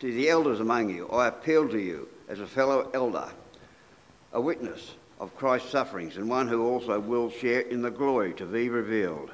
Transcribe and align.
To 0.00 0.10
the 0.10 0.30
elders 0.30 0.60
among 0.60 0.88
you, 0.88 1.06
I 1.08 1.28
appeal 1.28 1.68
to 1.68 1.78
you 1.78 2.08
as 2.26 2.40
a 2.40 2.46
fellow 2.46 2.90
elder, 2.94 3.28
a 4.32 4.40
witness 4.40 4.94
of 5.18 5.36
Christ's 5.36 5.70
sufferings, 5.70 6.16
and 6.16 6.26
one 6.26 6.48
who 6.48 6.66
also 6.66 6.98
will 6.98 7.30
share 7.30 7.60
in 7.60 7.82
the 7.82 7.90
glory 7.90 8.32
to 8.34 8.46
be 8.46 8.70
revealed. 8.70 9.30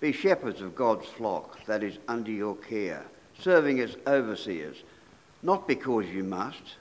Be 0.00 0.10
shepherds 0.10 0.60
of 0.60 0.74
God's 0.74 1.06
flock 1.06 1.64
that 1.66 1.84
is 1.84 1.98
under 2.08 2.32
your 2.32 2.56
care, 2.56 3.04
serving 3.38 3.78
as 3.78 3.96
overseers, 4.08 4.82
not 5.40 5.68
because 5.68 6.06
you 6.06 6.24
must, 6.24 6.78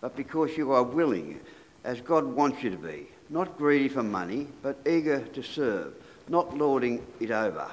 but 0.00 0.16
because 0.16 0.56
you 0.56 0.72
are 0.72 0.82
willing, 0.82 1.38
as 1.84 2.00
God 2.00 2.24
wants 2.24 2.64
you 2.64 2.70
to 2.70 2.76
be, 2.76 3.06
not 3.30 3.56
greedy 3.56 3.88
for 3.88 4.02
money, 4.02 4.48
but 4.62 4.78
eager 4.84 5.20
to 5.20 5.42
serve, 5.44 5.94
not 6.28 6.58
lording 6.58 7.06
it 7.20 7.30
over. 7.30 7.70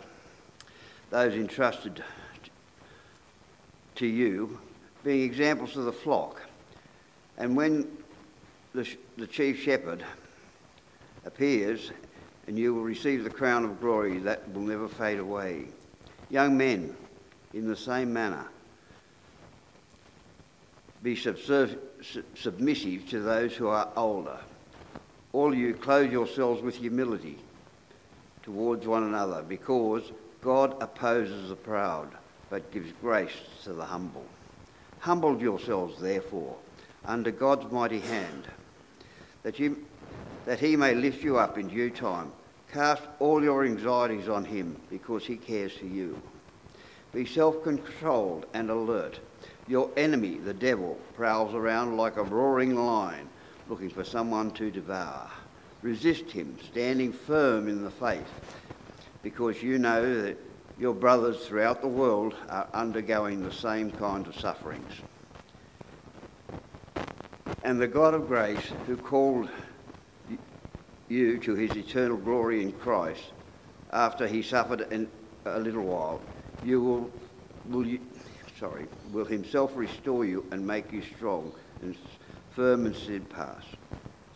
Those 1.09 1.33
entrusted 1.33 2.03
to 3.95 4.05
you, 4.05 4.59
being 5.03 5.23
examples 5.23 5.77
of 5.77 5.85
the 5.85 5.91
flock. 5.91 6.41
And 7.37 7.55
when 7.55 7.87
the, 8.73 8.87
the 9.17 9.27
chief 9.27 9.61
shepherd 9.61 10.03
appears, 11.25 11.91
and 12.47 12.57
you 12.57 12.73
will 12.73 12.83
receive 12.83 13.23
the 13.23 13.29
crown 13.29 13.63
of 13.63 13.79
glory 13.79 14.17
that 14.19 14.51
will 14.53 14.61
never 14.61 14.87
fade 14.87 15.19
away. 15.19 15.65
Young 16.29 16.57
men, 16.57 16.95
in 17.53 17.67
the 17.67 17.75
same 17.75 18.11
manner, 18.11 18.45
be 21.03 21.15
subserv- 21.15 21.77
submissive 22.35 23.09
to 23.09 23.21
those 23.21 23.55
who 23.55 23.67
are 23.67 23.89
older. 23.95 24.39
All 25.33 25.53
you 25.53 25.73
clothe 25.73 26.11
yourselves 26.11 26.61
with 26.61 26.75
humility 26.75 27.37
towards 28.43 28.85
one 28.87 29.03
another, 29.03 29.43
because 29.43 30.11
God 30.41 30.75
opposes 30.81 31.49
the 31.49 31.55
proud, 31.55 32.09
but 32.49 32.71
gives 32.71 32.91
grace 33.01 33.31
to 33.63 33.73
the 33.73 33.85
humble. 33.85 34.25
Humble 35.01 35.41
yourselves, 35.41 35.99
therefore, 35.99 36.55
under 37.05 37.31
God's 37.31 37.71
mighty 37.71 37.99
hand, 37.99 38.43
that, 39.41 39.57
you, 39.57 39.83
that 40.45 40.59
he 40.59 40.75
may 40.75 40.93
lift 40.93 41.23
you 41.23 41.37
up 41.37 41.57
in 41.57 41.69
due 41.69 41.89
time. 41.89 42.31
Cast 42.71 43.01
all 43.19 43.43
your 43.43 43.65
anxieties 43.65 44.29
on 44.29 44.45
him, 44.45 44.79
because 44.91 45.25
he 45.25 45.37
cares 45.37 45.73
for 45.73 45.87
you. 45.87 46.21
Be 47.13 47.25
self 47.25 47.63
controlled 47.63 48.45
and 48.53 48.69
alert. 48.69 49.19
Your 49.67 49.89
enemy, 49.97 50.35
the 50.35 50.53
devil, 50.53 50.99
prowls 51.15 51.55
around 51.55 51.97
like 51.97 52.17
a 52.17 52.23
roaring 52.23 52.75
lion, 52.75 53.27
looking 53.69 53.89
for 53.89 54.03
someone 54.03 54.51
to 54.51 54.69
devour. 54.69 55.31
Resist 55.81 56.29
him, 56.29 56.57
standing 56.63 57.11
firm 57.11 57.67
in 57.67 57.83
the 57.83 57.89
faith, 57.89 58.31
because 59.23 59.63
you 59.63 59.79
know 59.79 60.21
that 60.21 60.37
your 60.81 60.95
brothers 60.95 61.45
throughout 61.45 61.79
the 61.79 61.87
world 61.87 62.33
are 62.49 62.67
undergoing 62.73 63.43
the 63.43 63.51
same 63.51 63.91
kind 63.91 64.25
of 64.25 64.35
sufferings. 64.35 64.91
And 67.63 67.79
the 67.79 67.87
God 67.87 68.15
of 68.15 68.27
grace, 68.27 68.71
who 68.87 68.97
called 68.97 69.47
you 71.07 71.37
to 71.37 71.53
his 71.53 71.77
eternal 71.77 72.17
glory 72.17 72.63
in 72.63 72.71
Christ, 72.71 73.21
after 73.93 74.25
he 74.25 74.41
suffered 74.41 74.91
in 74.91 75.07
a 75.45 75.59
little 75.59 75.83
while, 75.83 76.19
you 76.63 76.81
will, 76.81 77.11
will 77.69 77.85
you, 77.85 77.99
sorry, 78.59 78.87
will 79.11 79.25
himself 79.25 79.73
restore 79.75 80.25
you 80.25 80.43
and 80.51 80.65
make 80.65 80.91
you 80.91 81.03
strong 81.15 81.53
and 81.83 81.95
firm 82.55 82.87
and 82.87 82.95
steadfast. 82.95 83.67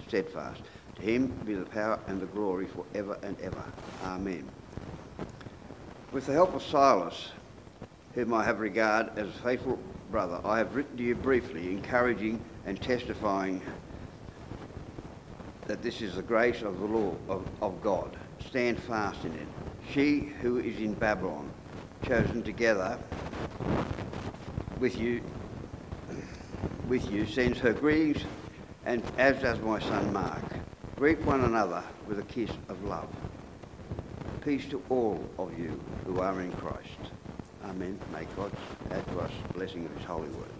steadfast. 0.07 0.61
To 0.97 1.01
him 1.01 1.27
be 1.43 1.55
the 1.55 1.65
power 1.65 1.99
and 2.05 2.21
the 2.21 2.27
glory 2.27 2.67
forever 2.67 3.17
and 3.23 3.35
ever. 3.41 3.65
Amen. 4.03 4.47
With 6.15 6.27
the 6.27 6.31
help 6.31 6.55
of 6.55 6.63
Silas, 6.63 7.31
whom 8.13 8.33
I 8.33 8.45
have 8.45 8.61
regard 8.61 9.09
as 9.17 9.27
a 9.27 9.39
faithful 9.43 9.77
brother, 10.09 10.39
I 10.45 10.59
have 10.59 10.73
written 10.73 10.95
to 10.95 11.03
you 11.03 11.13
briefly, 11.13 11.69
encouraging 11.73 12.39
and 12.65 12.81
testifying 12.81 13.61
that 15.67 15.83
this 15.83 16.01
is 16.01 16.15
the 16.15 16.21
grace 16.21 16.61
of 16.61 16.79
the 16.79 16.85
law 16.85 17.15
of, 17.27 17.45
of 17.61 17.83
God. 17.83 18.15
Stand 18.47 18.79
fast 18.79 19.25
in 19.25 19.33
it. 19.33 19.47
She 19.91 20.31
who 20.41 20.59
is 20.59 20.77
in 20.77 20.93
Babylon, 20.93 21.51
chosen 22.07 22.43
together 22.43 22.97
with 24.79 24.97
you, 24.97 25.21
with 26.87 27.11
you, 27.11 27.25
sends 27.25 27.59
her 27.59 27.73
greetings, 27.73 28.23
and 28.85 29.03
as 29.17 29.41
does 29.41 29.59
my 29.59 29.81
son 29.81 30.13
Mark. 30.13 30.45
Greet 30.95 31.19
one 31.23 31.41
another 31.41 31.83
with 32.07 32.19
a 32.19 32.23
kiss 32.23 32.51
of 32.69 32.81
love. 32.85 33.09
Peace 34.45 34.67
to 34.67 34.79
all 34.89 35.27
of 35.39 35.57
you 35.57 35.81
who 36.05 36.19
are 36.19 36.39
in 36.39 36.51
Christ. 36.51 36.99
Amen. 37.63 37.99
May 38.13 38.27
God 38.35 38.51
add 38.91 39.03
to 39.07 39.19
us 39.21 39.31
the 39.47 39.53
blessing 39.55 39.83
of 39.85 39.97
his 39.97 40.05
holy 40.05 40.29
word. 40.29 40.51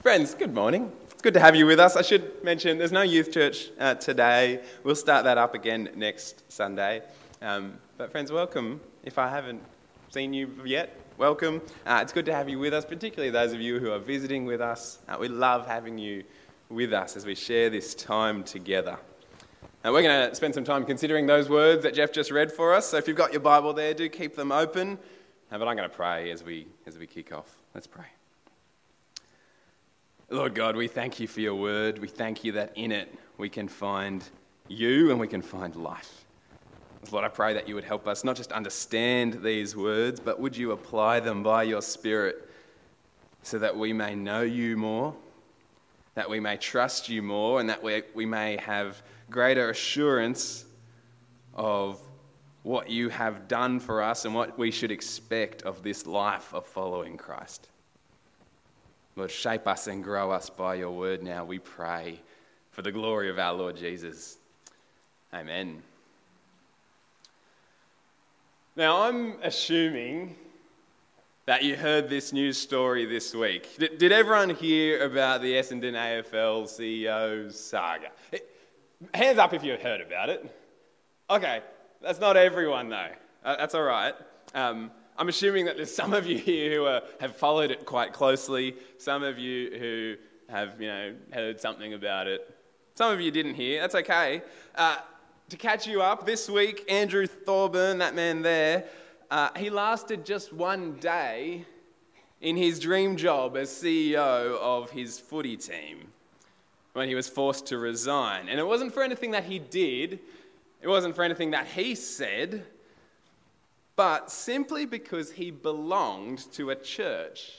Friends, 0.00 0.32
good 0.32 0.54
morning. 0.54 0.90
It's 1.10 1.20
good 1.20 1.34
to 1.34 1.40
have 1.40 1.54
you 1.54 1.66
with 1.66 1.78
us. 1.78 1.94
I 1.94 2.00
should 2.00 2.42
mention 2.42 2.78
there's 2.78 2.90
no 2.90 3.02
youth 3.02 3.30
church 3.30 3.68
uh, 3.78 3.96
today. 3.96 4.62
We'll 4.82 4.94
start 4.94 5.24
that 5.24 5.36
up 5.36 5.54
again 5.54 5.90
next 5.94 6.50
Sunday. 6.50 7.02
Um, 7.42 7.74
but, 7.98 8.10
friends, 8.12 8.32
welcome. 8.32 8.80
If 9.04 9.18
I 9.18 9.28
haven't 9.28 9.60
seen 10.08 10.32
you 10.32 10.50
yet, 10.64 10.98
welcome. 11.18 11.60
Uh, 11.84 11.98
it's 12.00 12.14
good 12.14 12.24
to 12.24 12.34
have 12.34 12.48
you 12.48 12.58
with 12.58 12.72
us, 12.72 12.86
particularly 12.86 13.30
those 13.30 13.52
of 13.52 13.60
you 13.60 13.78
who 13.78 13.92
are 13.92 13.98
visiting 13.98 14.46
with 14.46 14.62
us. 14.62 15.00
Uh, 15.06 15.18
we 15.20 15.28
love 15.28 15.66
having 15.66 15.98
you 15.98 16.24
with 16.70 16.94
us 16.94 17.14
as 17.14 17.26
we 17.26 17.34
share 17.34 17.68
this 17.68 17.94
time 17.94 18.42
together. 18.42 18.98
And 19.84 19.94
we're 19.94 20.02
going 20.02 20.28
to 20.28 20.34
spend 20.34 20.54
some 20.54 20.64
time 20.64 20.84
considering 20.84 21.26
those 21.26 21.48
words 21.48 21.84
that 21.84 21.94
Jeff 21.94 22.12
just 22.12 22.32
read 22.32 22.50
for 22.50 22.74
us. 22.74 22.88
So 22.88 22.96
if 22.96 23.06
you've 23.06 23.16
got 23.16 23.32
your 23.32 23.40
Bible 23.40 23.72
there, 23.72 23.94
do 23.94 24.08
keep 24.08 24.34
them 24.34 24.50
open. 24.50 24.98
But 25.50 25.66
I'm 25.66 25.76
going 25.76 25.88
to 25.88 25.96
pray 25.96 26.30
as 26.30 26.42
we, 26.42 26.66
as 26.86 26.98
we 26.98 27.06
kick 27.06 27.32
off. 27.32 27.48
Let's 27.74 27.86
pray. 27.86 28.06
Lord 30.30 30.54
God, 30.54 30.76
we 30.76 30.88
thank 30.88 31.20
you 31.20 31.28
for 31.28 31.40
your 31.40 31.54
word. 31.54 32.00
We 32.00 32.08
thank 32.08 32.44
you 32.44 32.52
that 32.52 32.72
in 32.74 32.92
it 32.92 33.14
we 33.38 33.48
can 33.48 33.68
find 33.68 34.22
you 34.66 35.10
and 35.10 35.18
we 35.18 35.28
can 35.28 35.40
find 35.40 35.74
life. 35.76 36.24
Lord, 37.12 37.24
I 37.24 37.28
pray 37.28 37.54
that 37.54 37.68
you 37.68 37.76
would 37.76 37.84
help 37.84 38.08
us 38.08 38.24
not 38.24 38.36
just 38.36 38.52
understand 38.52 39.42
these 39.42 39.76
words, 39.76 40.18
but 40.18 40.40
would 40.40 40.56
you 40.56 40.72
apply 40.72 41.20
them 41.20 41.42
by 41.42 41.62
your 41.62 41.80
Spirit 41.80 42.50
so 43.42 43.58
that 43.60 43.74
we 43.74 43.92
may 43.92 44.16
know 44.16 44.42
you 44.42 44.76
more, 44.76 45.14
that 46.14 46.28
we 46.28 46.40
may 46.40 46.56
trust 46.56 47.08
you 47.08 47.22
more, 47.22 47.60
and 47.60 47.70
that 47.70 47.82
we, 47.82 48.02
we 48.14 48.26
may 48.26 48.56
have 48.58 49.00
greater 49.30 49.70
assurance 49.70 50.64
of 51.54 52.00
what 52.62 52.90
you 52.90 53.08
have 53.08 53.48
done 53.48 53.80
for 53.80 54.02
us 54.02 54.24
and 54.24 54.34
what 54.34 54.58
we 54.58 54.70
should 54.70 54.90
expect 54.90 55.62
of 55.62 55.82
this 55.82 56.06
life 56.06 56.52
of 56.52 56.66
following 56.66 57.16
Christ. 57.16 57.68
Lord, 59.16 59.30
shape 59.30 59.66
us 59.66 59.86
and 59.86 60.04
grow 60.04 60.30
us 60.30 60.48
by 60.48 60.76
your 60.76 60.90
word 60.90 61.22
now, 61.22 61.44
we 61.44 61.58
pray, 61.58 62.20
for 62.70 62.82
the 62.82 62.92
glory 62.92 63.30
of 63.30 63.38
our 63.38 63.52
Lord 63.52 63.76
Jesus. 63.76 64.36
Amen. 65.34 65.82
Now, 68.76 69.02
I'm 69.02 69.34
assuming 69.42 70.36
that 71.46 71.64
you 71.64 71.74
heard 71.74 72.08
this 72.08 72.32
news 72.32 72.58
story 72.58 73.06
this 73.06 73.34
week. 73.34 73.76
Did, 73.78 73.98
did 73.98 74.12
everyone 74.12 74.50
hear 74.50 75.04
about 75.04 75.42
the 75.42 75.54
Essendon 75.54 75.94
AFL 75.94 76.64
CEO 76.68 77.50
saga? 77.50 78.10
Hands 79.14 79.38
up 79.38 79.54
if 79.54 79.62
you've 79.62 79.80
heard 79.80 80.00
about 80.00 80.28
it. 80.28 80.54
Okay, 81.30 81.60
that's 82.02 82.18
not 82.18 82.36
everyone 82.36 82.88
though. 82.88 83.10
Uh, 83.44 83.56
that's 83.56 83.74
all 83.74 83.84
right. 83.84 84.14
Um, 84.54 84.90
I'm 85.16 85.28
assuming 85.28 85.66
that 85.66 85.76
there's 85.76 85.94
some 85.94 86.12
of 86.14 86.26
you 86.26 86.36
here 86.36 86.74
who 86.74 86.84
are, 86.86 87.02
have 87.20 87.36
followed 87.36 87.70
it 87.70 87.86
quite 87.86 88.12
closely. 88.12 88.74
Some 88.98 89.22
of 89.22 89.38
you 89.38 89.70
who 89.78 90.16
have, 90.52 90.80
you 90.80 90.88
know, 90.88 91.14
heard 91.32 91.60
something 91.60 91.94
about 91.94 92.26
it. 92.26 92.54
Some 92.96 93.12
of 93.12 93.20
you 93.20 93.30
didn't 93.30 93.54
hear. 93.54 93.80
That's 93.80 93.94
okay. 93.94 94.42
Uh, 94.74 94.98
to 95.48 95.56
catch 95.56 95.86
you 95.86 96.02
up, 96.02 96.26
this 96.26 96.48
week, 96.50 96.84
Andrew 96.90 97.26
Thorburn, 97.26 97.98
that 97.98 98.14
man 98.16 98.42
there, 98.42 98.84
uh, 99.30 99.50
he 99.56 99.70
lasted 99.70 100.26
just 100.26 100.52
one 100.52 100.94
day 100.94 101.64
in 102.40 102.56
his 102.56 102.80
dream 102.80 103.16
job 103.16 103.56
as 103.56 103.70
CEO 103.70 104.58
of 104.58 104.90
his 104.90 105.20
footy 105.20 105.56
team 105.56 106.08
when 106.92 107.08
he 107.08 107.14
was 107.14 107.28
forced 107.28 107.66
to 107.66 107.78
resign. 107.78 108.48
And 108.48 108.58
it 108.58 108.66
wasn't 108.66 108.92
for 108.92 109.02
anything 109.02 109.32
that 109.32 109.44
he 109.44 109.58
did, 109.58 110.20
it 110.80 110.88
wasn't 110.88 111.14
for 111.16 111.22
anything 111.22 111.50
that 111.52 111.66
he 111.66 111.94
said, 111.94 112.64
but 113.96 114.30
simply 114.30 114.86
because 114.86 115.32
he 115.32 115.50
belonged 115.50 116.50
to 116.52 116.70
a 116.70 116.76
church 116.76 117.52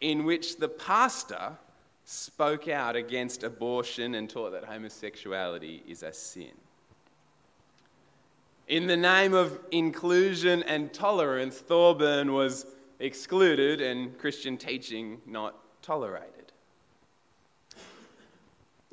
in 0.00 0.24
which 0.24 0.56
the 0.56 0.68
pastor 0.68 1.52
spoke 2.04 2.68
out 2.68 2.96
against 2.96 3.42
abortion 3.42 4.14
and 4.14 4.28
taught 4.28 4.52
that 4.52 4.64
homosexuality 4.64 5.82
is 5.86 6.02
a 6.02 6.12
sin. 6.12 6.52
In 8.68 8.86
the 8.86 8.96
name 8.96 9.34
of 9.34 9.58
inclusion 9.72 10.62
and 10.62 10.92
tolerance, 10.92 11.58
Thorburn 11.58 12.32
was 12.32 12.66
excluded 12.98 13.80
and 13.80 14.16
Christian 14.18 14.56
teaching 14.56 15.20
not 15.26 15.54
tolerated. 15.82 16.43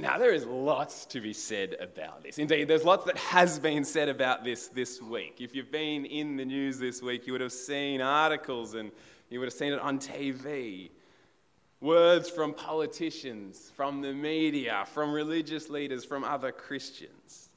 Now, 0.02 0.18
there 0.18 0.34
is 0.34 0.48
lots 0.48 1.06
to 1.06 1.22
be 1.22 1.32
said 1.32 1.76
about 1.80 2.24
this. 2.24 2.40
Indeed, 2.40 2.68
there's 2.68 2.84
lots 2.84 3.06
that 3.06 3.18
has 3.18 3.60
been 3.60 3.84
said 3.84 4.10
about 4.10 4.44
this 4.44 4.66
this 4.66 5.00
week. 5.00 5.36
If 5.40 5.54
you've 5.54 5.72
been 5.72 6.06
in 6.06 6.38
the 6.38 6.44
news 6.44 6.80
this 6.80 7.04
week, 7.04 7.28
you 7.28 7.34
would 7.34 7.42
have 7.42 7.54
seen 7.54 8.02
articles 8.02 8.74
and 8.74 8.92
You 9.30 9.40
would 9.40 9.46
have 9.46 9.54
seen 9.54 9.72
it 9.74 9.80
on 9.80 9.98
TV. 9.98 10.90
Words 11.80 12.30
from 12.30 12.54
politicians, 12.54 13.72
from 13.76 14.02
the 14.02 14.12
media, 14.12 14.84
from 14.88 15.14
religious 15.14 15.70
leaders, 15.70 16.04
from 16.04 16.24
other 16.24 16.52
Christians. 16.52 17.50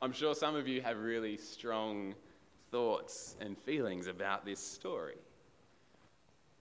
I'm 0.00 0.12
sure 0.12 0.34
some 0.34 0.54
of 0.54 0.66
you 0.66 0.80
have 0.82 0.98
really 0.98 1.36
strong 1.36 2.14
thoughts 2.70 3.36
and 3.40 3.58
feelings 3.58 4.06
about 4.06 4.46
this 4.46 4.58
story. 4.58 5.18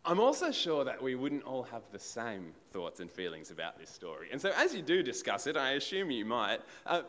I'm 0.06 0.20
also 0.20 0.52
sure 0.52 0.84
that 0.86 1.02
we 1.02 1.16
wouldn't 1.16 1.44
all 1.44 1.64
have 1.64 1.84
the 1.92 2.00
same 2.00 2.54
thoughts 2.72 3.00
and 3.00 3.12
feelings 3.12 3.52
about 3.52 3.78
this 3.78 3.90
story. 3.90 4.30
And 4.32 4.42
so, 4.42 4.52
as 4.56 4.74
you 4.74 4.82
do 4.82 5.04
discuss 5.04 5.46
it, 5.46 5.58
I 5.58 5.72
assume 5.72 6.10
you 6.10 6.26
might, 6.26 6.60
uh, 6.86 7.02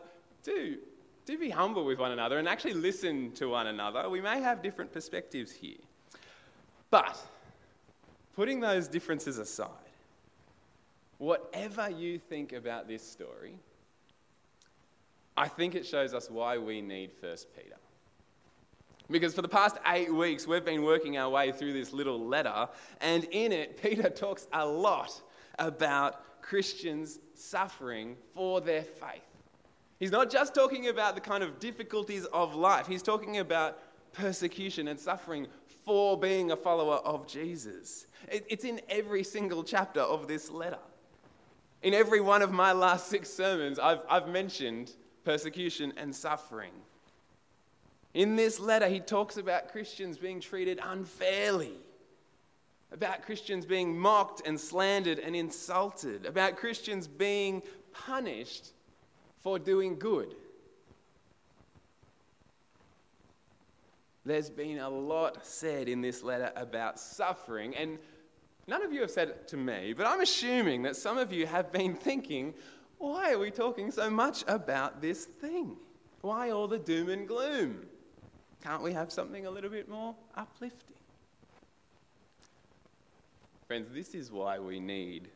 do, 0.43 0.77
do 1.25 1.37
be 1.37 1.49
humble 1.49 1.85
with 1.85 1.99
one 1.99 2.11
another 2.11 2.37
and 2.37 2.47
actually 2.47 2.73
listen 2.73 3.31
to 3.33 3.47
one 3.47 3.67
another. 3.67 4.09
We 4.09 4.21
may 4.21 4.41
have 4.41 4.61
different 4.61 4.91
perspectives 4.91 5.51
here. 5.51 5.77
But, 6.89 7.17
putting 8.35 8.59
those 8.59 8.87
differences 8.87 9.37
aside, 9.37 9.69
whatever 11.17 11.89
you 11.89 12.19
think 12.19 12.51
about 12.51 12.87
this 12.87 13.09
story, 13.09 13.53
I 15.37 15.47
think 15.47 15.75
it 15.75 15.85
shows 15.85 16.13
us 16.13 16.29
why 16.29 16.57
we 16.57 16.81
need 16.81 17.11
1 17.21 17.35
Peter. 17.55 17.77
Because 19.11 19.33
for 19.33 19.41
the 19.41 19.49
past 19.49 19.77
eight 19.87 20.13
weeks, 20.13 20.47
we've 20.47 20.63
been 20.63 20.83
working 20.83 21.17
our 21.17 21.29
way 21.29 21.51
through 21.51 21.73
this 21.73 21.91
little 21.91 22.19
letter, 22.19 22.67
and 23.01 23.25
in 23.25 23.51
it, 23.51 23.77
Peter 23.81 24.09
talks 24.09 24.47
a 24.53 24.65
lot 24.65 25.21
about 25.59 26.41
Christians 26.41 27.19
suffering 27.33 28.15
for 28.33 28.61
their 28.61 28.83
faith. 28.83 29.21
He's 29.99 30.11
not 30.11 30.31
just 30.31 30.55
talking 30.55 30.87
about 30.87 31.15
the 31.15 31.21
kind 31.21 31.43
of 31.43 31.59
difficulties 31.59 32.25
of 32.25 32.55
life, 32.55 32.87
he's 32.87 33.03
talking 33.03 33.39
about 33.39 33.79
persecution 34.13 34.87
and 34.87 34.99
suffering 34.99 35.47
for 35.85 36.17
being 36.17 36.51
a 36.51 36.55
follower 36.55 36.97
of 36.97 37.27
Jesus. 37.27 38.07
It's 38.27 38.65
in 38.65 38.81
every 38.89 39.23
single 39.23 39.63
chapter 39.63 40.01
of 40.01 40.27
this 40.27 40.49
letter. 40.49 40.79
In 41.81 41.93
every 41.93 42.21
one 42.21 42.41
of 42.41 42.51
my 42.51 42.71
last 42.71 43.07
six 43.07 43.31
sermons, 43.31 43.79
I've, 43.79 44.01
I've 44.07 44.27
mentioned 44.27 44.93
persecution 45.23 45.91
and 45.97 46.15
suffering. 46.15 46.71
In 48.13 48.35
this 48.35 48.59
letter, 48.59 48.87
he 48.87 48.99
talks 48.99 49.37
about 49.37 49.71
Christians 49.71 50.17
being 50.17 50.41
treated 50.41 50.79
unfairly, 50.83 51.77
about 52.91 53.23
Christians 53.23 53.65
being 53.65 53.97
mocked 53.97 54.45
and 54.45 54.59
slandered 54.59 55.19
and 55.19 55.35
insulted, 55.35 56.25
about 56.25 56.57
Christians 56.57 57.07
being 57.07 57.61
punished 57.93 58.73
for 59.41 59.57
doing 59.57 59.97
good. 59.97 60.35
There's 64.25 64.49
been 64.49 64.79
a 64.79 64.89
lot 64.89 65.45
said 65.45 65.87
in 65.87 66.01
this 66.01 66.21
letter 66.21 66.51
about 66.55 66.99
suffering, 66.99 67.75
and 67.75 67.97
none 68.67 68.83
of 68.83 68.91
you 68.91 69.01
have 69.01 69.09
said 69.09 69.29
it 69.29 69.47
to 69.47 69.57
me, 69.57 69.93
but 69.93 70.05
I'm 70.05 70.21
assuming 70.21 70.83
that 70.83 70.95
some 70.95 71.17
of 71.17 71.31
you 71.31 71.47
have 71.47 71.71
been 71.71 71.95
thinking, 71.95 72.53
why 72.97 73.31
are 73.31 73.39
we 73.39 73.49
talking 73.51 73.89
so 73.89 74.09
much 74.09 74.43
about 74.47 75.01
this 75.01 75.25
thing? 75.25 75.77
Why 76.21 76.51
all 76.51 76.67
the 76.67 76.77
doom 76.77 77.09
and 77.09 77.27
gloom? 77.27 77.87
Can't 78.63 78.83
we 78.83 78.93
have 78.93 79.11
something 79.11 79.45
a 79.45 79.51
little 79.51 79.69
bit 79.69 79.89
more 79.89 80.15
uplifting? 80.35 80.95
Friends, 83.67 83.89
this 83.89 84.13
is 84.13 84.31
why 84.31 84.59
we 84.59 84.79
need 84.79 85.29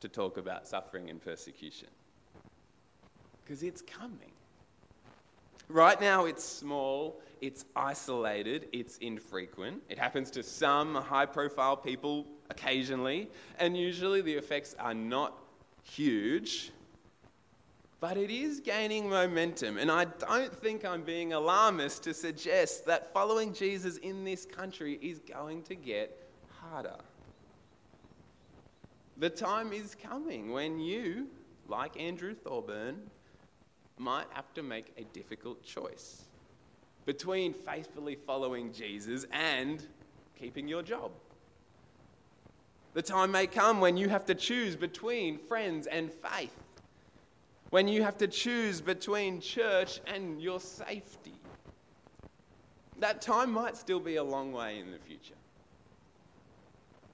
to 0.00 0.08
talk 0.08 0.36
about 0.36 0.66
suffering 0.66 1.08
and 1.10 1.22
persecution. 1.22 1.88
Because 3.44 3.62
it's 3.62 3.80
coming. 3.80 4.32
Right 5.68 5.98
now, 6.00 6.26
it's 6.26 6.44
small, 6.44 7.20
it's 7.40 7.64
isolated, 7.74 8.68
it's 8.72 8.98
infrequent. 8.98 9.82
It 9.88 9.98
happens 9.98 10.30
to 10.32 10.42
some 10.42 10.94
high 10.94 11.24
profile 11.24 11.76
people 11.76 12.26
occasionally, 12.50 13.30
and 13.58 13.76
usually 13.76 14.20
the 14.20 14.34
effects 14.34 14.74
are 14.78 14.92
not 14.92 15.38
huge, 15.82 16.72
but 18.02 18.16
it 18.16 18.32
is 18.32 18.58
gaining 18.58 19.08
momentum. 19.08 19.78
And 19.78 19.88
I 19.88 20.06
don't 20.06 20.52
think 20.52 20.84
I'm 20.84 21.02
being 21.02 21.34
alarmist 21.34 22.02
to 22.02 22.12
suggest 22.12 22.84
that 22.86 23.12
following 23.12 23.54
Jesus 23.54 23.96
in 23.98 24.24
this 24.24 24.44
country 24.44 24.98
is 25.00 25.20
going 25.20 25.62
to 25.62 25.76
get 25.76 26.28
harder. 26.48 26.96
The 29.18 29.30
time 29.30 29.72
is 29.72 29.94
coming 29.94 30.50
when 30.50 30.80
you, 30.80 31.28
like 31.68 31.96
Andrew 31.96 32.34
Thorburn, 32.34 32.96
might 33.98 34.26
have 34.32 34.52
to 34.54 34.64
make 34.64 34.86
a 34.98 35.04
difficult 35.14 35.62
choice 35.62 36.24
between 37.06 37.54
faithfully 37.54 38.16
following 38.16 38.72
Jesus 38.72 39.26
and 39.30 39.86
keeping 40.36 40.66
your 40.66 40.82
job. 40.82 41.12
The 42.94 43.02
time 43.02 43.30
may 43.30 43.46
come 43.46 43.80
when 43.80 43.96
you 43.96 44.08
have 44.08 44.26
to 44.26 44.34
choose 44.34 44.74
between 44.74 45.38
friends 45.38 45.86
and 45.86 46.12
faith 46.12 46.58
when 47.72 47.88
you 47.88 48.02
have 48.02 48.18
to 48.18 48.28
choose 48.28 48.82
between 48.82 49.40
church 49.40 49.98
and 50.06 50.42
your 50.42 50.60
safety. 50.60 51.32
That 52.98 53.22
time 53.22 53.50
might 53.50 53.78
still 53.78 53.98
be 53.98 54.16
a 54.16 54.22
long 54.22 54.52
way 54.52 54.78
in 54.78 54.92
the 54.92 54.98
future. 54.98 55.34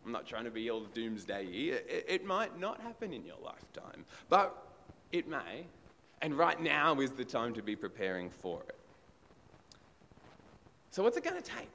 I'm 0.04 0.10
not 0.10 0.26
trying 0.26 0.46
to 0.46 0.50
be 0.50 0.68
all 0.68 0.80
doomsday 0.80 1.46
here. 1.46 1.80
It, 1.86 2.26
might 2.26 2.58
not 2.58 2.80
happen 2.80 3.12
in 3.12 3.24
your 3.24 3.36
lifetime, 3.40 4.04
but 4.28 4.66
it 5.12 5.28
may. 5.28 5.64
And 6.22 6.36
right 6.36 6.60
now 6.60 6.98
is 6.98 7.12
the 7.12 7.24
time 7.24 7.54
to 7.54 7.62
be 7.62 7.76
preparing 7.76 8.28
for 8.28 8.60
it. 8.68 8.74
So, 10.90 11.04
what's 11.04 11.16
it 11.16 11.22
going 11.22 11.40
to 11.40 11.50
take? 11.50 11.70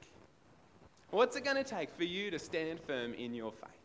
What's 1.08 1.36
it 1.36 1.44
going 1.44 1.56
to 1.56 1.64
take 1.64 1.90
for 1.90 2.04
you 2.04 2.30
to 2.30 2.38
stand 2.38 2.80
firm 2.80 3.14
in 3.14 3.34
your 3.34 3.50
faith? 3.50 3.83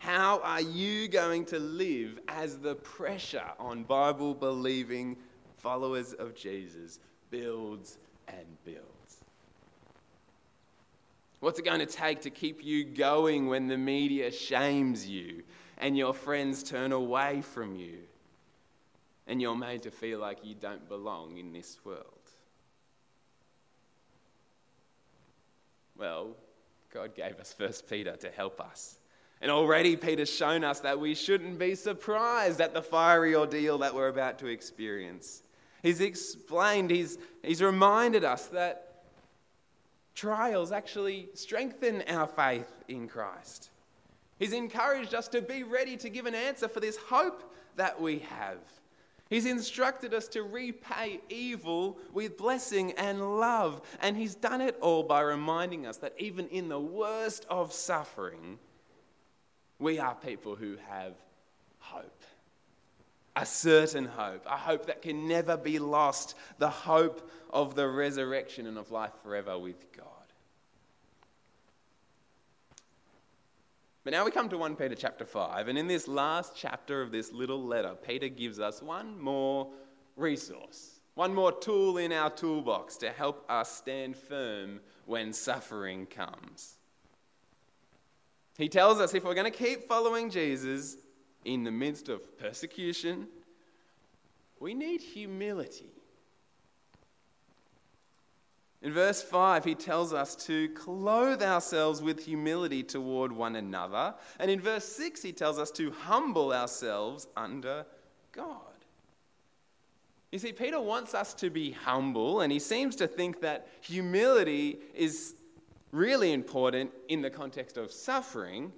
How 0.00 0.40
are 0.40 0.62
you 0.62 1.08
going 1.08 1.44
to 1.46 1.58
live 1.58 2.20
as 2.26 2.56
the 2.56 2.74
pressure 2.74 3.44
on 3.58 3.84
Bible 3.84 4.34
believing 4.34 5.18
followers 5.58 6.14
of 6.14 6.34
Jesus 6.34 6.98
builds 7.30 7.98
and 8.26 8.46
builds? 8.64 9.20
What's 11.40 11.58
it 11.58 11.66
going 11.66 11.80
to 11.80 11.86
take 11.86 12.22
to 12.22 12.30
keep 12.30 12.64
you 12.64 12.82
going 12.82 13.46
when 13.46 13.66
the 13.66 13.76
media 13.76 14.30
shames 14.30 15.06
you 15.06 15.42
and 15.76 15.98
your 15.98 16.14
friends 16.14 16.62
turn 16.62 16.92
away 16.92 17.42
from 17.42 17.76
you 17.76 17.98
and 19.26 19.38
you're 19.40 19.54
made 19.54 19.82
to 19.82 19.90
feel 19.90 20.18
like 20.18 20.38
you 20.42 20.54
don't 20.54 20.88
belong 20.88 21.36
in 21.36 21.52
this 21.52 21.78
world? 21.84 22.06
Well, 25.94 26.36
God 26.90 27.14
gave 27.14 27.38
us 27.38 27.52
First 27.52 27.86
Peter 27.86 28.16
to 28.16 28.30
help 28.30 28.62
us. 28.62 28.99
And 29.40 29.50
already 29.50 29.96
Peter's 29.96 30.30
shown 30.30 30.64
us 30.64 30.80
that 30.80 31.00
we 31.00 31.14
shouldn't 31.14 31.58
be 31.58 31.74
surprised 31.74 32.60
at 32.60 32.74
the 32.74 32.82
fiery 32.82 33.34
ordeal 33.34 33.78
that 33.78 33.94
we're 33.94 34.08
about 34.08 34.38
to 34.40 34.46
experience. 34.46 35.42
He's 35.82 36.00
explained, 36.00 36.90
he's, 36.90 37.18
he's 37.42 37.62
reminded 37.62 38.22
us 38.22 38.46
that 38.48 39.04
trials 40.14 40.72
actually 40.72 41.30
strengthen 41.32 42.02
our 42.08 42.26
faith 42.26 42.70
in 42.88 43.08
Christ. 43.08 43.70
He's 44.38 44.52
encouraged 44.52 45.14
us 45.14 45.28
to 45.28 45.40
be 45.40 45.62
ready 45.62 45.96
to 45.98 46.10
give 46.10 46.26
an 46.26 46.34
answer 46.34 46.68
for 46.68 46.80
this 46.80 46.96
hope 46.96 47.54
that 47.76 47.98
we 47.98 48.18
have. 48.20 48.58
He's 49.30 49.46
instructed 49.46 50.12
us 50.12 50.26
to 50.28 50.42
repay 50.42 51.20
evil 51.28 51.98
with 52.12 52.36
blessing 52.36 52.92
and 52.92 53.38
love. 53.38 53.80
And 54.02 54.16
he's 54.16 54.34
done 54.34 54.60
it 54.60 54.76
all 54.80 55.04
by 55.04 55.20
reminding 55.20 55.86
us 55.86 55.98
that 55.98 56.14
even 56.18 56.48
in 56.48 56.68
the 56.68 56.80
worst 56.80 57.46
of 57.48 57.72
suffering, 57.72 58.58
we 59.80 59.98
are 59.98 60.14
people 60.14 60.54
who 60.54 60.76
have 60.88 61.14
hope. 61.78 62.22
A 63.34 63.46
certain 63.46 64.04
hope, 64.04 64.44
a 64.46 64.56
hope 64.56 64.86
that 64.86 65.02
can 65.02 65.26
never 65.26 65.56
be 65.56 65.78
lost, 65.78 66.36
the 66.58 66.68
hope 66.68 67.30
of 67.50 67.74
the 67.74 67.88
resurrection 67.88 68.66
and 68.66 68.76
of 68.76 68.90
life 68.90 69.12
forever 69.22 69.58
with 69.58 69.90
God. 69.96 70.06
But 74.04 74.12
now 74.12 74.24
we 74.24 74.30
come 74.30 74.48
to 74.48 74.58
1 74.58 74.76
Peter 74.76 74.94
chapter 74.94 75.24
5, 75.24 75.68
and 75.68 75.78
in 75.78 75.86
this 75.86 76.08
last 76.08 76.54
chapter 76.56 77.02
of 77.02 77.12
this 77.12 77.32
little 77.32 77.62
letter, 77.62 77.94
Peter 78.06 78.28
gives 78.28 78.58
us 78.58 78.82
one 78.82 79.18
more 79.20 79.70
resource, 80.16 81.00
one 81.14 81.34
more 81.34 81.52
tool 81.52 81.98
in 81.98 82.12
our 82.12 82.30
toolbox 82.30 82.96
to 82.98 83.10
help 83.10 83.44
us 83.48 83.70
stand 83.70 84.16
firm 84.16 84.80
when 85.06 85.32
suffering 85.32 86.06
comes. 86.06 86.79
He 88.60 88.68
tells 88.68 89.00
us 89.00 89.14
if 89.14 89.24
we're 89.24 89.34
going 89.34 89.50
to 89.50 89.58
keep 89.58 89.88
following 89.88 90.28
Jesus 90.28 90.98
in 91.46 91.64
the 91.64 91.70
midst 91.70 92.10
of 92.10 92.38
persecution, 92.38 93.26
we 94.60 94.74
need 94.74 95.00
humility. 95.00 95.94
In 98.82 98.92
verse 98.92 99.22
5, 99.22 99.64
he 99.64 99.74
tells 99.74 100.12
us 100.12 100.36
to 100.44 100.68
clothe 100.70 101.42
ourselves 101.42 102.02
with 102.02 102.22
humility 102.22 102.82
toward 102.82 103.32
one 103.32 103.56
another. 103.56 104.14
And 104.38 104.50
in 104.50 104.60
verse 104.60 104.84
6, 104.84 105.22
he 105.22 105.32
tells 105.32 105.58
us 105.58 105.70
to 105.72 105.90
humble 105.90 106.52
ourselves 106.52 107.28
under 107.38 107.86
God. 108.32 108.56
You 110.32 110.38
see, 110.38 110.52
Peter 110.52 110.80
wants 110.80 111.14
us 111.14 111.32
to 111.34 111.48
be 111.48 111.70
humble, 111.70 112.42
and 112.42 112.52
he 112.52 112.58
seems 112.58 112.94
to 112.96 113.06
think 113.06 113.40
that 113.40 113.68
humility 113.80 114.80
is 114.94 115.34
really 115.92 116.32
important 116.32 116.90
in 117.08 117.22
the 117.22 117.30
context 117.30 117.76
of 117.76 117.90
suffering. 117.90 118.72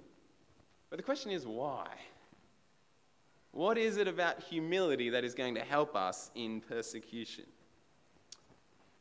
But 0.89 0.97
the 0.97 1.03
question 1.03 1.31
is 1.31 1.45
why? 1.45 1.87
What 3.51 3.77
is 3.77 3.97
it 3.97 4.07
about 4.07 4.41
humility 4.41 5.09
that 5.11 5.23
is 5.23 5.35
going 5.35 5.55
to 5.55 5.61
help 5.61 5.95
us 5.95 6.31
in 6.33 6.61
persecution? 6.61 7.45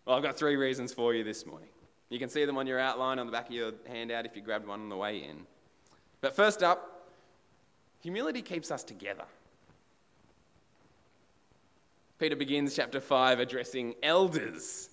Well, 0.04 0.16
I've 0.16 0.22
got 0.22 0.36
three 0.36 0.56
reasons 0.56 0.92
for 0.92 1.14
you 1.14 1.24
this 1.24 1.46
morning. 1.46 1.68
You 2.10 2.18
can 2.18 2.28
see 2.28 2.44
them 2.44 2.58
on 2.58 2.66
your 2.66 2.78
outline 2.78 3.18
on 3.18 3.26
the 3.26 3.32
back 3.32 3.46
of 3.46 3.54
your 3.54 3.72
handout 3.86 4.26
if 4.26 4.36
you 4.36 4.42
grabbed 4.42 4.66
one 4.66 4.80
on 4.80 4.88
the 4.90 4.96
way 4.96 5.18
in. 5.18 5.46
But 6.20 6.36
first 6.36 6.62
up, 6.62 7.08
humility 8.00 8.42
keeps 8.42 8.70
us 8.70 8.84
together. 8.84 9.24
Peter 12.18 12.36
begins 12.36 12.76
chapter 12.76 13.00
5 13.00 13.40
addressing 13.40 13.94
elders. 14.02 14.90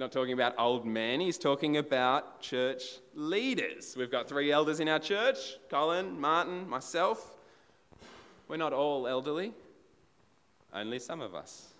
Not 0.00 0.12
talking 0.12 0.32
about 0.32 0.54
old 0.56 0.86
men, 0.86 1.20
he's 1.20 1.36
talking 1.36 1.76
about 1.76 2.40
church 2.40 3.00
leaders. 3.14 3.94
We've 3.98 4.10
got 4.10 4.26
three 4.26 4.50
elders 4.50 4.80
in 4.80 4.88
our 4.88 4.98
church 4.98 5.58
Colin, 5.68 6.18
Martin, 6.18 6.66
myself. 6.66 7.36
We're 8.48 8.56
not 8.56 8.72
all 8.72 9.06
elderly, 9.06 9.52
only 10.72 11.00
some 11.00 11.20
of 11.20 11.34
us. 11.34 11.74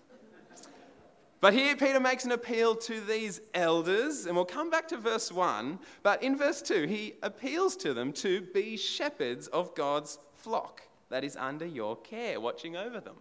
But 1.39 1.55
here 1.55 1.75
Peter 1.75 1.99
makes 1.99 2.23
an 2.23 2.31
appeal 2.31 2.75
to 2.75 3.01
these 3.01 3.41
elders, 3.55 4.27
and 4.27 4.35
we'll 4.35 4.45
come 4.45 4.69
back 4.69 4.87
to 4.89 4.97
verse 4.97 5.31
1. 5.31 5.79
But 6.03 6.21
in 6.21 6.37
verse 6.37 6.61
2, 6.61 6.85
he 6.85 7.15
appeals 7.23 7.75
to 7.77 7.91
them 7.91 8.13
to 8.13 8.41
be 8.53 8.77
shepherds 8.77 9.47
of 9.47 9.73
God's 9.73 10.19
flock 10.35 10.83
that 11.09 11.23
is 11.23 11.35
under 11.37 11.65
your 11.65 11.95
care, 11.95 12.39
watching 12.39 12.77
over 12.77 12.99
them. 12.99 13.15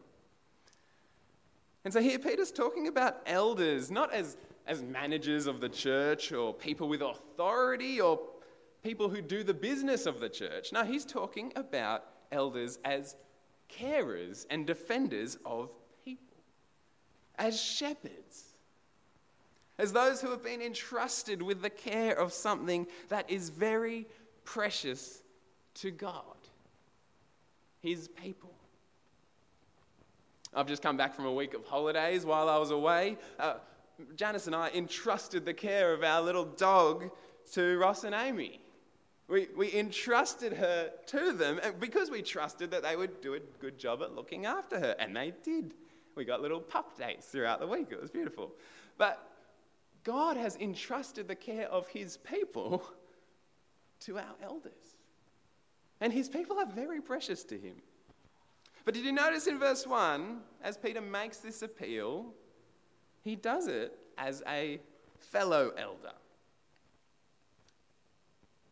And 1.85 1.95
so 1.95 2.03
here 2.03 2.19
Peter's 2.19 2.53
talking 2.53 2.89
about 2.89 3.23
elders, 3.25 3.91
not 3.91 4.13
as, 4.13 4.37
as 4.71 4.85
managers 4.85 5.49
of 5.49 5.61
the 5.61 5.69
church 5.69 6.31
or 6.31 6.55
people 6.55 6.89
with 6.89 7.03
authority 7.03 8.01
or 8.01 8.21
people 8.85 9.09
who 9.09 9.21
do 9.21 9.43
the 9.43 9.53
business 9.53 10.07
of 10.07 10.21
the 10.21 10.29
church. 10.29 10.73
No, 10.73 10.85
he's 10.85 11.05
talking 11.05 11.53
about 11.57 12.05
elders 12.31 12.79
as 12.85 13.17
carers 13.69 14.47
and 14.49 14.65
defenders 14.65 15.37
of 15.45 15.71
people, 16.05 16.37
as 17.37 17.61
shepherds, 17.61 18.45
as 19.77 19.93
those 19.93 20.21
who 20.21 20.31
have 20.31 20.45
been 20.45 20.63
entrusted 20.63 21.43
with 21.43 21.63
the 21.63 21.71
care 21.71 22.17
of 22.17 22.33
something 22.33 22.87
that 23.09 23.29
is 23.29 23.51
very 23.51 24.07
precious 24.45 25.25
to 25.75 25.91
God, 25.91 26.23
his 27.81 28.07
people. 28.07 28.55
I've 30.55 30.69
just 30.69 30.83
come 30.83 30.97
back 30.97 31.13
from 31.13 31.27
a 31.27 31.33
week 31.33 31.55
of 31.55 31.65
holidays 31.65 32.25
while 32.25 32.49
I 32.49 32.59
was 32.59 32.71
away. 32.71 33.19
Uh, 33.37 33.55
Janice 34.17 34.47
and 34.47 34.57
I 34.57 34.71
entrusted 34.71 35.45
the 35.45 35.55
care 35.55 35.93
of 35.93 36.03
our 36.03 36.21
little 36.21 36.45
dog 36.45 37.11
to 37.53 37.79
Ross 37.79 38.05
and 38.05 38.15
Amy. 38.15 38.61
We, 39.29 39.49
we 39.57 39.73
entrusted 39.73 40.53
her 40.55 40.91
to 41.07 41.33
them 41.33 41.61
because 41.79 42.11
we 42.11 42.23
trusted 42.23 42.71
that 42.73 42.83
they 42.83 42.97
would 42.97 43.21
do 43.21 43.35
a 43.35 43.41
good 43.61 43.79
job 43.79 44.03
at 44.03 44.15
looking 44.15 44.45
after 44.47 44.79
her, 44.79 44.97
and 44.99 45.17
they 45.17 45.33
did. 45.45 45.75
We 46.17 46.25
got 46.25 46.43
little 46.43 46.61
pup 46.61 46.99
dates 46.99 47.27
throughout 47.27 47.61
the 47.61 47.67
week. 47.67 47.89
It 47.91 48.01
was 48.01 48.11
beautiful. 48.11 48.53
But 48.99 49.25
God 50.03 50.37
has 50.37 50.57
entrusted 50.57 51.29
the 51.29 51.37
care 51.37 51.69
of 51.69 51.87
his 51.89 52.17
people 52.17 52.83
to 54.01 54.19
our 54.19 54.35
elders. 54.43 54.97
And 56.01 56.13
his 56.13 56.29
people 56.29 56.59
are 56.59 56.67
very 56.67 57.01
precious 57.01 57.45
to 57.45 57.59
him. 57.59 57.77
But 58.85 58.95
did 58.95 59.05
you 59.05 59.13
notice 59.13 59.47
in 59.47 59.59
verse 59.59 59.87
1, 59.87 60.41
as 60.65 60.77
Peter 60.77 61.01
makes 61.01 61.39
this 61.39 61.63
appeal, 61.63 62.33
he 63.23 63.37
does 63.37 63.67
it 63.67 63.97
as 64.19 64.43
a 64.47 64.81
fellow 65.19 65.73
elder. 65.77 66.15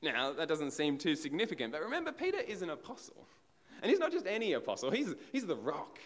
Now, 0.02 0.32
that 0.32 0.48
doesn't 0.48 0.70
seem 0.70 0.96
too 0.96 1.16
significant, 1.16 1.72
but 1.72 1.82
remember, 1.82 2.12
Peter 2.12 2.38
is 2.38 2.62
an 2.62 2.70
apostle. 2.70 3.26
And 3.82 3.90
he's 3.90 3.98
not 3.98 4.12
just 4.12 4.26
any 4.26 4.52
apostle, 4.52 4.90
he's, 4.90 5.14
he's 5.32 5.46
the 5.46 5.56
rock. 5.56 5.98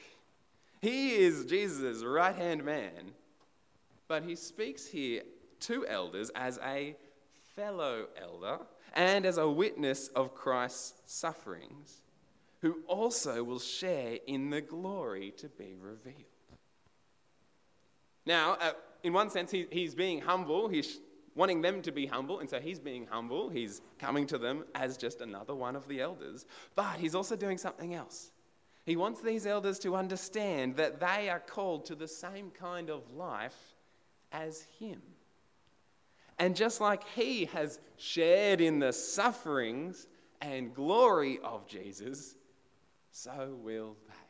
He 0.80 1.14
is 1.14 1.46
Jesus' 1.46 2.02
right 2.02 2.34
hand 2.34 2.64
man. 2.64 3.12
But 4.08 4.24
he 4.24 4.34
speaks 4.34 4.86
here 4.86 5.22
to 5.60 5.86
elders 5.86 6.30
as 6.34 6.58
a 6.64 6.96
fellow 7.54 8.06
elder 8.20 8.58
and 8.94 9.24
as 9.24 9.38
a 9.38 9.48
witness 9.48 10.08
of 10.08 10.34
Christ's 10.34 10.94
sufferings 11.06 12.02
who 12.60 12.80
also 12.86 13.42
will 13.42 13.58
share 13.58 14.18
in 14.26 14.50
the 14.50 14.60
glory 14.60 15.32
to 15.38 15.48
be 15.48 15.74
revealed. 15.80 16.31
Now, 18.26 18.56
uh, 18.60 18.72
in 19.02 19.12
one 19.12 19.30
sense, 19.30 19.50
he, 19.50 19.66
he's 19.70 19.94
being 19.94 20.20
humble. 20.20 20.68
He's 20.68 21.00
wanting 21.34 21.62
them 21.62 21.82
to 21.82 21.92
be 21.92 22.06
humble, 22.06 22.40
and 22.40 22.48
so 22.48 22.60
he's 22.60 22.78
being 22.78 23.06
humble. 23.06 23.48
He's 23.48 23.80
coming 23.98 24.26
to 24.28 24.38
them 24.38 24.64
as 24.74 24.96
just 24.96 25.20
another 25.20 25.54
one 25.54 25.76
of 25.76 25.88
the 25.88 26.00
elders. 26.00 26.46
But 26.74 26.98
he's 26.98 27.14
also 27.14 27.36
doing 27.36 27.58
something 27.58 27.94
else. 27.94 28.30
He 28.84 28.96
wants 28.96 29.20
these 29.20 29.46
elders 29.46 29.78
to 29.80 29.94
understand 29.96 30.76
that 30.76 31.00
they 31.00 31.28
are 31.30 31.40
called 31.40 31.84
to 31.86 31.94
the 31.94 32.08
same 32.08 32.50
kind 32.50 32.90
of 32.90 33.10
life 33.12 33.56
as 34.32 34.66
him. 34.78 35.00
And 36.38 36.56
just 36.56 36.80
like 36.80 37.04
he 37.14 37.44
has 37.46 37.78
shared 37.96 38.60
in 38.60 38.80
the 38.80 38.92
sufferings 38.92 40.08
and 40.40 40.74
glory 40.74 41.38
of 41.44 41.68
Jesus, 41.68 42.34
so 43.12 43.56
will 43.62 43.96
they. 44.08 44.21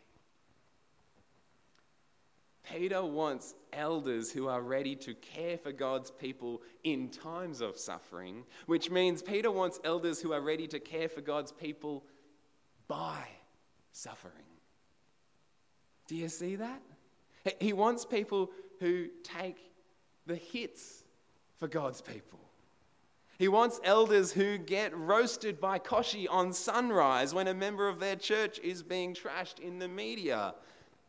Peter 2.71 3.05
wants 3.05 3.55
elders 3.73 4.31
who 4.31 4.47
are 4.47 4.63
ready 4.63 4.95
to 4.97 5.15
care 5.15 5.59
for 5.59 5.73
God's 5.73 6.11
people 6.11 6.63
in 6.85 7.09
times 7.09 7.61
of 7.61 7.77
suffering, 7.77 8.45
which 8.67 8.91
means 8.91 9.23
Peter 9.23 9.51
wants 9.51 9.81
elders 9.85 10.21
who 10.21 10.33
are 10.33 10.41
ready 10.41 10.67
to 10.69 10.79
care 10.79 11.09
for 11.09 11.21
God's 11.21 11.51
people 11.51 12.05
by 12.87 13.27
suffering. 13.93 14.35
Do 16.07 16.17
you 16.17 16.29
see 16.29 16.57
that? 16.57 16.83
He 17.61 17.73
wants 17.73 18.05
people 18.05 18.51
who 18.79 19.09
take 19.25 19.73
the 20.27 20.37
hits 20.37 21.05
for 21.59 21.67
God's 21.69 22.01
people. 22.01 22.39
He 23.39 23.49
wants 23.49 23.81
elders 23.83 24.31
who 24.31 24.57
get 24.57 24.97
roasted 24.97 25.61
by 25.61 25.81
Kochie 25.81 26.29
on 26.31 26.53
sunrise 26.53 27.35
when 27.35 27.49
a 27.49 27.55
member 27.55 27.89
of 27.89 27.99
their 27.99 28.15
church 28.15 28.61
is 28.61 28.85
being 28.85 29.15
trashed 29.15 29.59
in 29.59 29.81
the 29.81 29.89
media. 29.89 30.55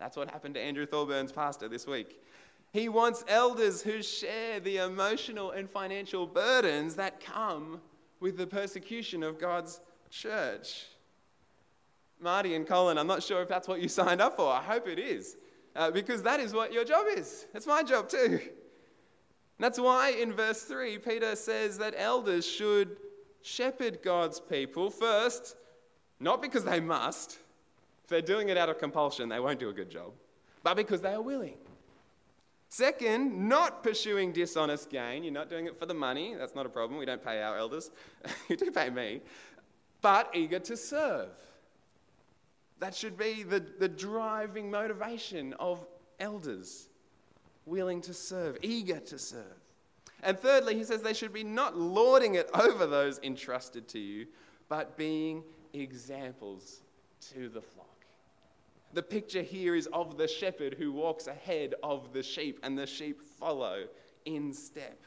That's 0.04 0.18
what 0.18 0.30
happened 0.30 0.56
to 0.56 0.60
Andrew 0.60 0.86
Thorburn's 0.86 1.32
pastor 1.32 1.70
this 1.70 1.88
week. 1.88 2.22
He 2.74 2.90
wants 2.90 3.24
elders 3.30 3.82
who 3.82 4.04
share 4.04 4.60
the 4.60 4.80
emotional 4.80 5.52
and 5.52 5.70
financial 5.70 6.28
burdens 6.28 6.96
that 6.96 7.24
come 7.24 7.80
with 8.20 8.36
the 8.36 8.46
persecution 8.46 9.24
of 9.24 9.40
God's 9.40 9.80
church. 10.10 10.88
Marty 12.20 12.54
and 12.54 12.68
Colin, 12.68 12.98
I'm 12.98 13.08
not 13.08 13.24
sure 13.24 13.42
if 13.42 13.48
that's 13.48 13.66
what 13.66 13.82
you 13.82 13.88
signed 14.02 14.20
up 14.20 14.36
for. 14.36 14.52
I 14.52 14.62
hope 14.62 14.90
it 14.90 15.00
is, 15.00 15.38
uh, 15.74 15.90
because 15.90 16.22
that 16.24 16.42
is 16.42 16.52
what 16.52 16.74
your 16.74 16.84
job 16.84 17.06
is. 17.16 17.46
It's 17.54 17.66
my 17.66 17.82
job 17.82 18.10
too. 18.10 18.42
That's 19.58 19.80
why 19.80 20.10
in 20.10 20.34
verse 20.34 20.64
3, 20.64 20.98
Peter 20.98 21.38
says 21.38 21.78
that 21.78 21.94
elders 21.96 22.46
should 22.46 22.98
shepherd 23.42 24.00
God's 24.04 24.42
people 24.42 24.90
first, 24.90 25.56
not 26.20 26.42
because 26.42 26.66
they 26.66 26.82
must. 26.82 27.38
If 28.04 28.10
they're 28.10 28.22
doing 28.22 28.50
it 28.50 28.58
out 28.58 28.70
of 28.70 28.80
compulsion, 28.80 29.30
they 29.30 29.40
won't 29.40 29.60
do 29.60 29.70
a 29.70 29.74
good 29.74 29.90
job, 29.90 30.12
but 30.62 30.76
because 30.76 31.02
they 31.02 31.14
are 31.14 31.22
willing. 31.22 31.56
Second, 32.74 33.48
not 33.48 33.84
pursuing 33.84 34.32
dishonest 34.32 34.90
gain. 34.90 35.24
You're 35.24 35.32
not 35.32 35.48
doing 35.48 35.68
it 35.68 35.78
for 35.78 35.86
the 35.86 35.94
money. 35.94 36.34
That's 36.34 36.56
not 36.56 36.66
a 36.66 36.70
problem. 36.70 36.98
We 37.00 37.06
don't 37.06 37.24
pay 37.24 37.40
our 37.44 37.56
elders. 37.56 37.92
you 38.50 38.58
do 38.58 38.72
pay 38.72 38.90
me. 38.90 39.22
But 40.02 40.32
eager 40.34 40.58
to 40.58 40.76
serve. 40.76 41.30
That 42.80 42.96
should 42.96 43.16
be 43.16 43.44
the, 43.44 43.60
the 43.60 43.88
driving 43.88 44.72
motivation 44.72 45.54
of 45.60 45.86
elders 46.20 46.90
willing 47.68 48.02
to 48.02 48.14
serve, 48.14 48.58
eager 48.64 49.00
to 49.02 49.20
serve. 49.20 49.62
And 50.24 50.40
thirdly, 50.40 50.76
he 50.76 50.84
says 50.84 51.04
they 51.04 51.14
should 51.14 51.32
be 51.32 51.44
not 51.44 51.78
lording 51.78 52.36
it 52.36 52.50
over 52.56 52.88
those 52.88 53.20
entrusted 53.22 53.88
to 53.90 54.00
you, 54.00 54.26
but 54.68 54.98
being 54.98 55.44
examples 55.74 56.82
to 57.34 57.50
the 57.50 57.62
flock. 57.62 57.93
The 58.94 59.02
picture 59.02 59.42
here 59.42 59.76
is 59.76 59.88
of 59.88 60.18
the 60.18 60.28
shepherd 60.28 60.76
who 60.76 60.92
walks 60.92 61.28
ahead 61.28 61.74
of 61.82 62.14
the 62.14 62.22
sheep, 62.22 62.60
and 62.64 62.78
the 62.78 62.86
sheep 62.86 63.22
follow 63.22 63.86
in 64.26 64.54
step. 64.54 65.00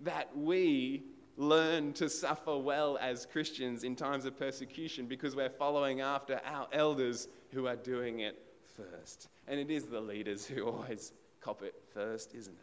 That 0.00 0.36
we 0.36 1.04
learn 1.38 1.92
to 1.94 2.08
suffer 2.10 2.58
well 2.58 2.98
as 3.00 3.24
Christians 3.24 3.84
in 3.84 3.96
times 3.96 4.26
of 4.26 4.38
persecution 4.38 5.06
because 5.06 5.34
we're 5.34 5.48
following 5.48 6.00
after 6.00 6.40
our 6.44 6.68
elders 6.72 7.28
who 7.52 7.66
are 7.66 7.76
doing 7.76 8.20
it 8.20 8.36
first. 8.76 9.28
And 9.46 9.58
it 9.58 9.70
is 9.70 9.86
the 9.86 10.00
leaders 10.00 10.44
who 10.44 10.66
always 10.70 11.12
cop 11.40 11.62
it 11.62 11.74
first, 11.94 12.34
isn't 12.34 12.52
it? 12.52 12.58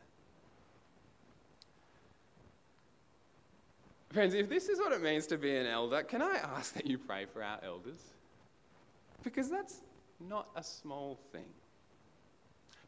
Friends, 4.14 4.34
if 4.34 4.48
this 4.48 4.70
is 4.70 4.80
what 4.80 4.92
it 4.92 5.02
means 5.02 5.26
to 5.28 5.38
be 5.38 5.56
an 5.56 5.66
elder, 5.66 6.04
can 6.04 6.22
I 6.22 6.38
ask 6.38 6.74
that 6.76 6.86
you 6.86 6.98
pray 6.98 7.26
for 7.26 7.44
our 7.44 7.60
elders? 7.64 8.15
Because 9.26 9.50
that's 9.50 9.82
not 10.20 10.48
a 10.56 10.64
small 10.64 11.20
thing. 11.34 11.50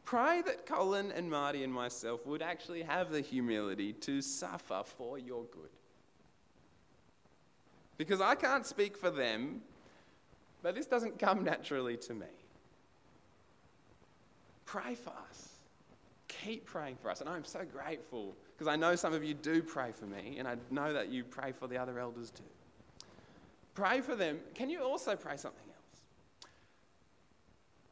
Pray 0.06 0.42
that 0.46 0.66
Colin 0.66 1.12
and 1.12 1.30
Marty 1.30 1.66
and 1.66 1.74
myself 1.74 2.26
would 2.26 2.42
actually 2.42 2.84
have 2.84 3.12
the 3.12 3.20
humility 3.20 3.92
to 3.92 4.22
suffer 4.22 4.84
for 4.86 5.20
your 5.20 5.44
good. 5.46 5.70
Because 7.98 8.22
I 8.22 8.36
can't 8.36 8.66
speak 8.66 8.96
for 8.96 9.10
them, 9.10 9.62
but 10.62 10.76
this 10.76 10.86
doesn't 10.86 11.20
come 11.20 11.44
naturally 11.44 11.98
to 11.98 12.14
me. 12.14 12.28
Pray 14.66 14.96
for 14.96 15.14
us. 15.30 15.50
Keep 16.28 16.68
praying 16.68 16.98
for 17.02 17.10
us. 17.10 17.20
And 17.20 17.30
I'm 17.30 17.44
so 17.44 17.66
grateful 17.66 18.36
because 18.54 18.68
I 18.72 18.76
know 18.76 18.96
some 18.96 19.14
of 19.14 19.24
you 19.24 19.34
do 19.34 19.62
pray 19.64 19.92
for 19.92 20.06
me, 20.06 20.36
and 20.38 20.48
I 20.48 20.56
know 20.70 20.94
that 20.94 21.10
you 21.10 21.24
pray 21.24 21.52
for 21.52 21.68
the 21.68 21.78
other 21.78 22.00
elders 22.00 22.30
too. 22.30 22.44
Pray 23.74 24.02
for 24.02 24.16
them. 24.16 24.40
Can 24.54 24.70
you 24.70 24.84
also 24.84 25.16
pray 25.16 25.38
something? 25.38 25.67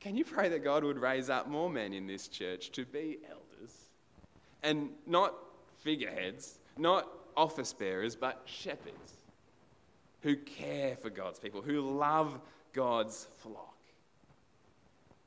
Can 0.06 0.16
you 0.16 0.24
pray 0.24 0.50
that 0.50 0.64
God 0.64 0.84
would 0.84 1.00
raise 1.00 1.32
up 1.32 1.50
more 1.50 1.68
men 1.68 1.92
in 1.92 2.06
this 2.06 2.28
church 2.28 2.72
to 2.74 2.86
be 2.86 3.18
elders 3.28 3.90
and 4.62 4.92
not 5.08 5.34
figureheads, 5.80 6.60
not 6.78 7.08
office 7.36 7.74
bearers, 7.74 8.16
but 8.16 8.44
shepherds 8.46 9.18
who 10.22 10.36
care 10.36 10.96
for 10.96 11.10
God's 11.10 11.40
people, 11.40 11.60
who 11.60 11.82
love 11.82 12.40
God's 12.72 13.26
flock? 13.40 13.80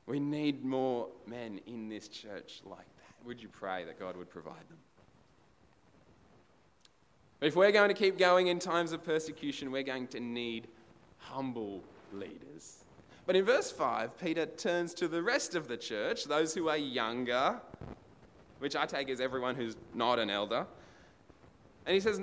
We 0.05 0.17
need 0.17 0.63
more 0.63 1.09
men 1.27 1.59
in 1.67 1.89
this 1.89 2.07
church 2.07 2.61
like 2.65 2.77
that. 2.77 3.27
Would 3.27 3.43
you 3.43 3.49
pray 3.49 3.83
that 3.83 3.99
God 3.99 4.15
would 4.15 4.29
provide 4.29 4.69
them? 4.69 4.77
If 7.41 7.57
we're 7.57 7.73
going 7.73 7.89
to 7.89 7.93
keep 7.93 8.17
going 8.17 8.47
in 8.47 8.59
times 8.59 8.93
of 8.93 9.03
persecution, 9.03 9.71
we're 9.71 9.83
going 9.83 10.07
to 10.07 10.21
need 10.21 10.69
humble 11.17 11.83
leaders. 12.13 12.85
But 13.29 13.35
in 13.35 13.45
verse 13.45 13.69
5, 13.69 14.17
Peter 14.19 14.47
turns 14.47 14.95
to 14.95 15.07
the 15.07 15.21
rest 15.21 15.53
of 15.53 15.67
the 15.67 15.77
church, 15.77 16.23
those 16.23 16.51
who 16.51 16.67
are 16.67 16.77
younger, 16.77 17.61
which 18.57 18.75
I 18.75 18.87
take 18.87 19.07
as 19.07 19.21
everyone 19.21 19.53
who's 19.53 19.77
not 19.93 20.17
an 20.17 20.31
elder. 20.31 20.65
And 21.85 21.93
he 21.93 21.99
says, 21.99 22.19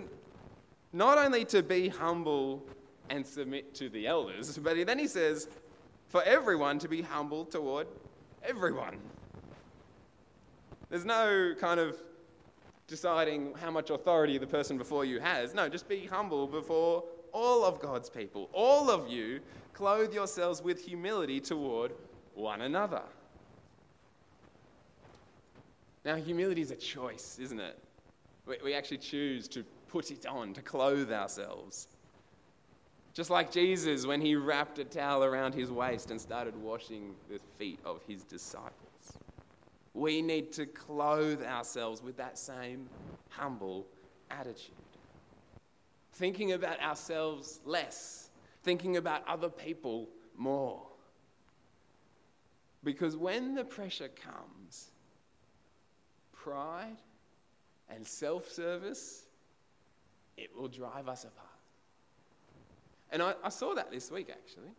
not 0.92 1.16
only 1.16 1.44
to 1.44 1.62
be 1.62 1.86
humble 1.86 2.66
and 3.08 3.25
submit 3.25 3.72
to 3.76 3.88
the 3.88 4.08
elders, 4.08 4.58
but 4.58 4.84
then 4.84 4.98
he 4.98 5.06
says, 5.06 5.46
for 6.08 6.25
everyone 6.25 6.80
to 6.80 6.88
be 6.88 7.02
humble 7.02 7.44
toward 7.44 7.86
everyone. 8.42 8.98
There's 10.90 11.04
no 11.04 11.54
kind 11.56 11.78
of 11.78 12.02
deciding 12.88 13.54
how 13.62 13.70
much 13.70 13.90
authority 13.90 14.38
the 14.38 14.46
person 14.48 14.76
before 14.76 15.04
you 15.04 15.20
has. 15.20 15.54
No, 15.54 15.68
just 15.68 15.88
be 15.88 16.04
humble 16.06 16.48
before 16.48 17.04
all 17.33 17.64
of 17.64 17.80
God's 17.80 18.09
people. 18.09 18.49
All 18.52 18.90
of 18.90 19.09
you 19.09 19.40
clothe 19.73 20.12
yourselves 20.12 20.62
with 20.62 20.85
humility 20.85 21.40
toward 21.40 21.92
one 22.35 22.62
another. 22.62 23.02
Now, 26.04 26.14
humility 26.14 26.62
is 26.62 26.71
a 26.71 26.76
choice, 26.76 27.38
isn't 27.40 27.59
it? 27.59 27.78
We, 28.47 28.56
we 28.62 28.75
actually 28.75 28.99
choose 28.99 29.49
to 29.49 29.64
put 29.88 30.11
it 30.11 30.25
on, 30.25 30.54
to 30.54 30.62
clothe 30.62 31.12
ourselves. 31.12 31.88
Just 33.12 33.30
like 33.30 33.50
Jesus 33.50 34.06
when 34.06 34.21
he 34.21 34.37
wrapped 34.37 34.78
a 34.78 34.85
towel 34.85 35.25
around 35.25 35.54
his 35.54 35.71
waist 35.71 36.11
and 36.11 36.21
started 36.21 36.54
washing 36.54 37.14
the 37.28 37.40
feet 37.59 37.80
of 37.85 38.00
his 38.06 38.23
disciples. 38.23 38.73
We 39.95 40.21
need 40.21 40.52
to 40.52 40.66
clothe 40.66 41.42
ourselves 41.42 42.02
with 42.02 42.16
that 42.18 42.38
same 42.38 42.88
humble 43.30 43.87
attitude. 44.30 44.75
Thinking 46.16 46.52
about 46.52 46.80
ourselves 46.80 47.61
less, 47.66 48.30
thinking 48.62 48.96
about 48.96 49.23
other 49.28 49.50
people 49.50 50.08
more. 50.35 50.80
Because 52.82 53.18
when 53.18 53.54
the 53.54 53.64
pressure 53.64 54.08
comes, 54.08 54.92
pride 56.32 56.96
and 57.90 58.06
self 58.06 58.50
service, 58.50 59.26
it 60.38 60.49
will 60.56 60.68
drive 60.68 61.06
us 61.06 61.25
apart. 61.25 61.46
And 63.12 63.23
I, 63.23 63.35
I 63.44 63.50
saw 63.50 63.75
that 63.75 63.90
this 63.90 64.11
week, 64.11 64.30
actually. 64.30 64.70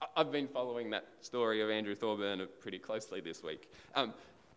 I, 0.00 0.06
have 0.16 0.32
been 0.32 0.48
following 0.48 0.88
that 0.90 1.04
story 1.20 1.60
of 1.60 1.68
Andrew 1.68 1.94
Thorburn 1.94 2.48
pretty 2.60 2.78
closely 2.78 3.20
this 3.20 3.42
week. 3.42 3.70
Um, 3.94 4.14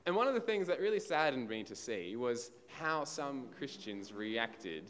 and 0.09 0.15
one 0.15 0.27
of 0.27 0.33
the 0.33 0.39
things 0.39 0.65
that 0.65 0.79
really 0.79 0.99
saddened 0.99 1.47
me 1.47 1.61
to 1.61 1.75
see 1.75 2.15
was 2.15 2.49
how 2.65 3.03
some 3.03 3.45
Christians 3.55 4.11
reacted 4.11 4.89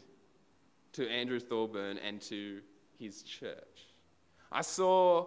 to 0.94 1.06
Andrew 1.10 1.38
Thorburn 1.38 1.98
and 1.98 2.22
to 2.22 2.62
his 2.98 3.22
church. 3.22 3.92
I 4.50 4.62
saw 4.62 5.26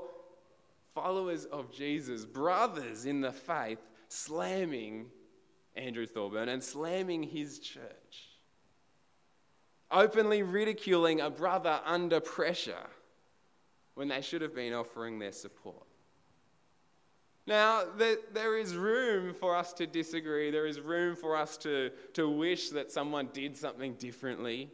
followers 0.95 1.45
of 1.45 1.71
Jesus, 1.71 2.25
brothers 2.25 3.05
in 3.05 3.21
the 3.21 3.31
faith, 3.31 3.77
slamming 4.07 5.11
Andrew 5.75 6.07
Thorburn 6.07 6.49
and 6.49 6.63
slamming 6.63 7.21
his 7.21 7.59
church 7.59 8.31
openly 9.91 10.41
ridiculing 10.41 11.21
a 11.21 11.29
brother 11.29 11.81
under 11.85 12.19
pressure 12.19 12.87
when 13.93 14.07
they 14.07 14.21
should 14.21 14.41
have 14.41 14.55
been 14.55 14.73
offering 14.73 15.19
their 15.19 15.31
support. 15.31 15.85
Now, 17.45 17.83
there, 17.97 18.57
is 18.57 18.75
room 18.75 19.33
for 19.33 19.55
us 19.55 19.73
to 19.73 19.85
disagree. 19.85 20.49
There 20.49 20.65
is 20.65 20.79
room 20.79 21.15
for 21.15 21.35
us 21.35 21.57
to, 21.57 21.91
to 22.13 22.29
wish 22.29 22.69
that 22.69 22.89
someone 22.89 23.29
did 23.33 23.57
something 23.57 23.95
differently. 23.95 24.71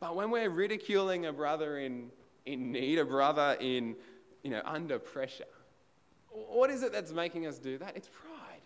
But 0.00 0.16
when 0.16 0.30
we're 0.30 0.48
ridiculing 0.48 1.26
a 1.26 1.32
brother 1.32 1.78
in, 1.78 2.10
in 2.46 2.72
need, 2.72 2.98
a 2.98 3.04
brother 3.04 3.58
in, 3.60 3.94
you 4.42 4.50
know, 4.50 4.62
under 4.64 4.98
pressure, 4.98 5.44
what 6.30 6.70
is 6.70 6.82
it 6.82 6.92
that's 6.92 7.12
making 7.12 7.46
us 7.46 7.58
do 7.58 7.76
that? 7.76 7.94
It's 7.94 8.08
pride. 8.08 8.62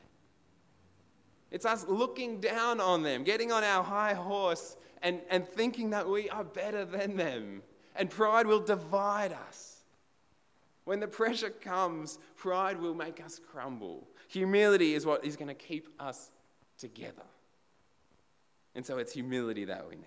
It's 1.51 1.67
us 1.67 1.85
looking 1.89 2.41
down 2.41 2.81
on 2.81 3.03
them, 3.03 3.25
getting 3.25 3.51
on 3.51 3.65
our 3.65 3.83
high 3.83 4.15
horse, 4.15 4.77
and, 5.03 5.21
and 5.31 5.49
thinking 5.49 5.91
that 5.91 6.09
we 6.09 6.31
are 6.31 6.45
better 6.45 6.85
than 6.85 7.17
them. 7.17 7.63
And 7.97 8.09
pride 8.09 8.47
will 8.47 8.61
divide 8.61 9.33
us. 9.49 9.74
When 10.85 11.01
the 11.01 11.09
pressure 11.09 11.51
comes, 11.51 12.19
pride 12.37 12.81
will 12.81 12.95
make 12.95 13.25
us 13.25 13.41
crumble. 13.51 14.07
Humility 14.29 14.95
is 14.95 15.07
what 15.07 15.25
is 15.25 15.37
going 15.37 15.49
to 15.49 15.55
keep 15.55 15.89
us 15.99 16.31
together. 16.79 17.23
And 18.75 18.85
so 18.85 18.99
it's 18.99 19.13
humility 19.13 19.65
that 19.67 19.89
we 19.89 19.97
need. 19.97 20.07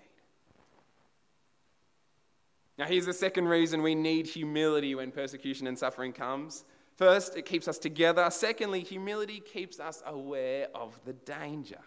Now, 2.78 2.84
here's 2.86 3.06
the 3.06 3.12
second 3.12 3.48
reason 3.48 3.82
we 3.82 3.96
need 3.96 4.26
humility 4.26 4.94
when 4.94 5.10
persecution 5.10 5.66
and 5.66 5.76
suffering 5.76 6.12
comes 6.12 6.64
First, 6.98 7.36
it 7.36 7.46
keeps 7.46 7.68
us 7.68 7.78
together. 7.78 8.28
Secondly, 8.28 8.80
humility 8.80 9.38
keeps 9.38 9.78
us 9.78 10.02
aware 10.04 10.66
of 10.74 10.98
the 11.04 11.12
danger. 11.12 11.78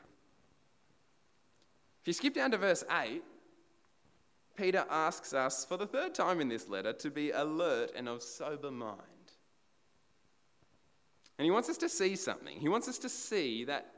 If 2.02 2.08
you 2.08 2.14
skip 2.14 2.34
down 2.34 2.52
to 2.52 2.58
verse 2.58 2.86
8, 2.90 3.22
Peter 4.56 4.86
asks 4.90 5.34
us 5.34 5.66
for 5.66 5.78
the 5.78 5.88
third 5.88 6.14
time 6.14 6.40
in 6.42 6.50
this 6.50 6.68
letter 6.68 6.94
to 6.94 7.10
be 7.10 7.32
alert 7.32 7.92
and 7.96 8.08
of 8.10 8.22
sober 8.22 8.72
mind. 8.72 9.00
And 11.38 11.46
he 11.46 11.52
wants 11.52 11.70
us 11.70 11.78
to 11.78 11.90
see 11.90 12.16
something. 12.16 12.60
He 12.60 12.70
wants 12.70 12.88
us 12.88 12.98
to 13.00 13.10
see 13.10 13.64
that 13.66 13.94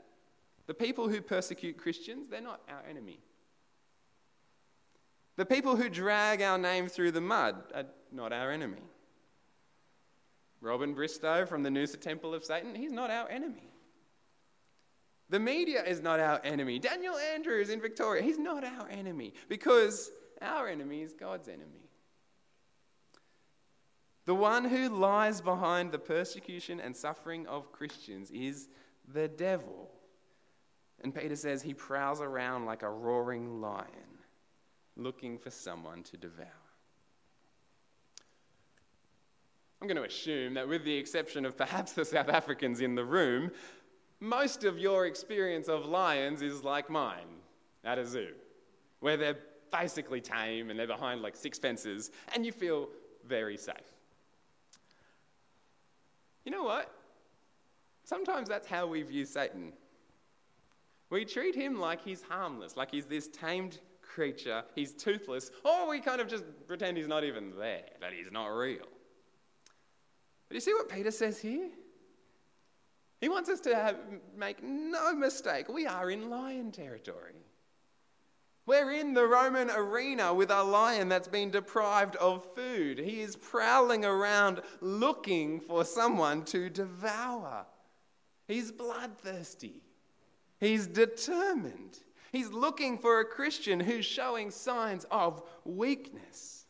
the 0.66 0.74
people 0.74 1.08
who 1.08 1.20
persecute 1.20 1.76
Christians, 1.76 2.28
they're 2.28 2.40
not 2.40 2.60
our 2.68 2.82
enemy. 2.88 3.18
The 5.36 5.44
people 5.44 5.76
who 5.76 5.88
drag 5.88 6.40
our 6.42 6.56
name 6.58 6.88
through 6.88 7.10
the 7.10 7.20
mud 7.20 7.56
are 7.74 7.86
not 8.12 8.32
our 8.32 8.50
enemy. 8.50 8.82
Robin 10.60 10.94
Bristow 10.94 11.44
from 11.44 11.62
the 11.62 11.68
Noosa 11.68 12.00
Temple 12.00 12.32
of 12.32 12.44
Satan, 12.44 12.74
he's 12.74 12.92
not 12.92 13.10
our 13.10 13.28
enemy. 13.28 13.70
The 15.28 15.40
media 15.40 15.84
is 15.84 16.00
not 16.00 16.20
our 16.20 16.40
enemy. 16.44 16.78
Daniel 16.78 17.16
Andrews 17.16 17.68
in 17.68 17.80
Victoria, 17.80 18.22
he's 18.22 18.38
not 18.38 18.64
our 18.64 18.88
enemy 18.88 19.34
because 19.48 20.10
our 20.40 20.68
enemy 20.68 21.02
is 21.02 21.14
God's 21.14 21.48
enemy. 21.48 21.88
The 24.26 24.34
one 24.34 24.64
who 24.64 24.88
lies 24.88 25.40
behind 25.40 25.92
the 25.92 25.98
persecution 25.98 26.80
and 26.80 26.96
suffering 26.96 27.46
of 27.46 27.72
Christians 27.72 28.30
is 28.30 28.68
the 29.12 29.28
devil. 29.28 29.90
And 31.02 31.14
Peter 31.14 31.36
says 31.36 31.62
he 31.62 31.74
prowls 31.74 32.22
around 32.22 32.64
like 32.64 32.82
a 32.82 32.90
roaring 32.90 33.60
lion, 33.60 34.18
looking 34.96 35.38
for 35.38 35.50
someone 35.50 36.02
to 36.04 36.16
devour. 36.16 36.48
I'm 39.82 39.88
going 39.88 39.98
to 39.98 40.08
assume 40.08 40.54
that, 40.54 40.66
with 40.66 40.84
the 40.84 40.96
exception 40.96 41.44
of 41.44 41.58
perhaps 41.58 41.92
the 41.92 42.06
South 42.06 42.30
Africans 42.30 42.80
in 42.80 42.94
the 42.94 43.04
room, 43.04 43.50
most 44.18 44.64
of 44.64 44.78
your 44.78 45.04
experience 45.04 45.68
of 45.68 45.84
lions 45.84 46.40
is 46.40 46.64
like 46.64 46.88
mine 46.88 47.42
at 47.84 47.98
a 47.98 48.06
zoo, 48.06 48.32
where 49.00 49.18
they're 49.18 49.36
basically 49.80 50.20
tame 50.20 50.70
and 50.70 50.78
they're 50.78 50.86
behind 50.86 51.20
like 51.20 51.34
six 51.34 51.58
fences, 51.58 52.10
and 52.34 52.46
you 52.46 52.52
feel 52.52 52.88
very 53.26 53.56
safe. 53.56 53.92
You 56.44 56.52
know 56.52 56.62
what? 56.62 56.90
Sometimes 58.04 58.48
that's 58.48 58.68
how 58.68 58.86
we 58.86 59.02
view 59.02 59.24
Satan. 59.24 59.72
We 61.10 61.24
treat 61.24 61.54
him 61.54 61.80
like 61.80 62.02
he's 62.02 62.22
harmless, 62.22 62.76
like 62.76 62.90
he's 62.90 63.06
this 63.06 63.28
tamed 63.28 63.80
creature, 64.02 64.62
he's 64.74 64.92
toothless, 64.92 65.50
or 65.64 65.88
we 65.88 66.00
kind 66.00 66.20
of 66.20 66.28
just 66.28 66.44
pretend 66.66 66.96
he's 66.96 67.08
not 67.08 67.24
even 67.24 67.52
there, 67.58 67.88
that 68.00 68.12
he's 68.12 68.30
not 68.30 68.46
real. 68.46 68.86
But 70.48 70.54
you 70.54 70.60
see 70.60 70.74
what 70.74 70.88
Peter 70.88 71.10
says 71.10 71.38
here? 71.40 71.70
He 73.20 73.28
wants 73.28 73.48
us 73.48 73.60
to 73.60 73.74
have, 73.74 73.96
make 74.36 74.62
no 74.62 75.14
mistake, 75.14 75.68
we 75.68 75.86
are 75.86 76.10
in 76.10 76.28
lion 76.28 76.70
territory. 76.70 77.34
We're 78.66 78.92
in 78.92 79.12
the 79.12 79.26
Roman 79.26 79.70
arena 79.70 80.32
with 80.32 80.50
a 80.50 80.62
lion 80.62 81.08
that's 81.10 81.28
been 81.28 81.50
deprived 81.50 82.16
of 82.16 82.46
food. 82.54 82.98
He 82.98 83.20
is 83.20 83.36
prowling 83.36 84.04
around 84.04 84.62
looking 84.80 85.60
for 85.60 85.84
someone 85.84 86.44
to 86.46 86.70
devour. 86.70 87.66
He's 88.48 88.72
bloodthirsty. 88.72 89.82
He's 90.60 90.86
determined. 90.86 91.98
He's 92.32 92.50
looking 92.50 92.96
for 92.96 93.20
a 93.20 93.24
Christian 93.24 93.78
who's 93.80 94.06
showing 94.06 94.50
signs 94.50 95.04
of 95.10 95.42
weakness. 95.64 96.64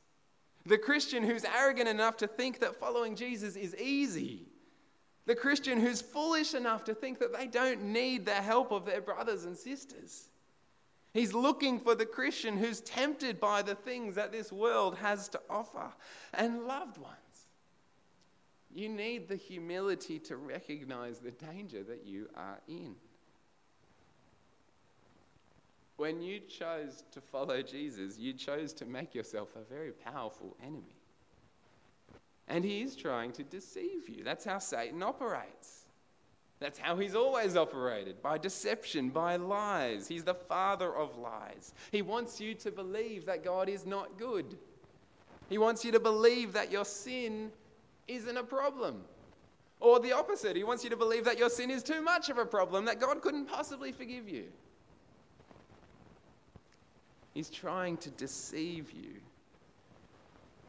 The 0.67 0.79
Christian 0.79 1.23
who's 1.23 1.45
arrogant 1.45 1.89
enough 1.89 2.17
to 2.19 2.27
think 2.27 2.59
that 2.59 2.75
following 2.75 3.15
Jesus 3.15 3.55
is 3.55 3.77
easy. 3.77 4.49
The 5.27 5.35
Christian 5.35 5.79
who's 5.81 6.03
foolish 6.03 6.55
enough 6.55 6.85
to 6.85 6.95
think 6.95 7.21
that 7.21 7.33
they 7.33 7.47
don't 7.47 7.83
need 7.83 8.27
the 8.27 8.33
help 8.33 8.73
of 8.73 8.85
their 8.85 9.01
brothers 9.01 9.45
and 9.45 9.57
sisters. 9.57 10.31
He's 11.15 11.33
looking 11.33 11.79
for 11.79 11.95
the 11.95 12.05
Christian 12.05 12.59
who's 12.59 12.81
tempted 12.81 13.39
by 13.39 13.63
the 13.63 13.77
things 13.77 14.17
that 14.17 14.33
this 14.33 14.51
world 14.51 14.97
has 14.97 15.29
to 15.29 15.41
offer. 15.49 15.93
And 16.35 16.67
loved 16.67 16.99
ones, 16.99 17.47
you 18.75 18.89
need 18.89 19.29
the 19.29 19.37
humility 19.37 20.19
to 20.19 20.37
recognize 20.37 21.21
the 21.21 21.31
danger 21.31 21.85
that 21.85 22.05
you 22.05 22.29
are 22.35 22.59
in. 22.67 22.97
When 25.97 26.21
you 26.21 26.41
chose 26.41 27.05
to 27.13 27.21
follow 27.21 27.63
Jesus, 27.63 28.19
you 28.19 28.33
chose 28.33 28.73
to 28.73 28.85
make 28.85 29.15
yourself 29.15 29.51
a 29.55 29.73
very 29.73 29.93
powerful 29.93 30.57
enemy. 30.61 30.97
And 32.49 32.65
he 32.65 32.83
is 32.83 32.97
trying 32.97 33.31
to 33.35 33.45
deceive 33.45 34.09
you. 34.09 34.25
That's 34.25 34.45
how 34.45 34.59
Satan 34.59 35.05
operates. 35.05 35.84
That's 36.65 36.79
how 36.79 36.97
he's 36.97 37.15
always 37.15 37.59
operated 37.59 38.23
by 38.23 38.39
deception, 38.39 39.11
by 39.11 39.37
lies. 39.37 40.09
He's 40.09 40.25
the 40.25 40.33
father 40.33 40.97
of 40.97 41.19
lies. 41.19 41.75
He 41.93 42.01
wants 42.01 42.41
you 42.41 42.55
to 42.55 42.71
believe 42.71 43.27
that 43.27 43.45
God 43.45 43.69
is 43.69 43.85
not 43.85 44.17
good. 44.17 44.57
He 45.51 45.59
wants 45.59 45.85
you 45.85 45.93
to 45.93 46.01
believe 46.01 46.55
that 46.55 46.73
your 46.73 46.87
sin 46.87 47.53
isn't 48.09 48.35
a 48.39 48.43
problem. 48.43 49.03
Or 49.79 50.01
the 50.01 50.13
opposite, 50.13 50.57
he 50.57 50.65
wants 50.65 50.83
you 50.83 50.89
to 50.89 50.97
believe 50.97 51.27
that 51.27 51.39
your 51.39 51.51
sin 51.51 51.71
is 51.71 51.83
too 51.83 52.01
much 52.01 52.31
of 52.31 52.39
a 52.39 52.47
problem, 52.47 52.87
that 52.87 52.99
God 52.99 53.21
couldn't 53.21 53.45
possibly 53.45 53.93
forgive 53.93 54.27
you. 54.27 54.45
He's 57.35 57.51
trying 57.51 57.99
to 57.99 58.09
deceive 58.09 58.91
you. 58.91 59.21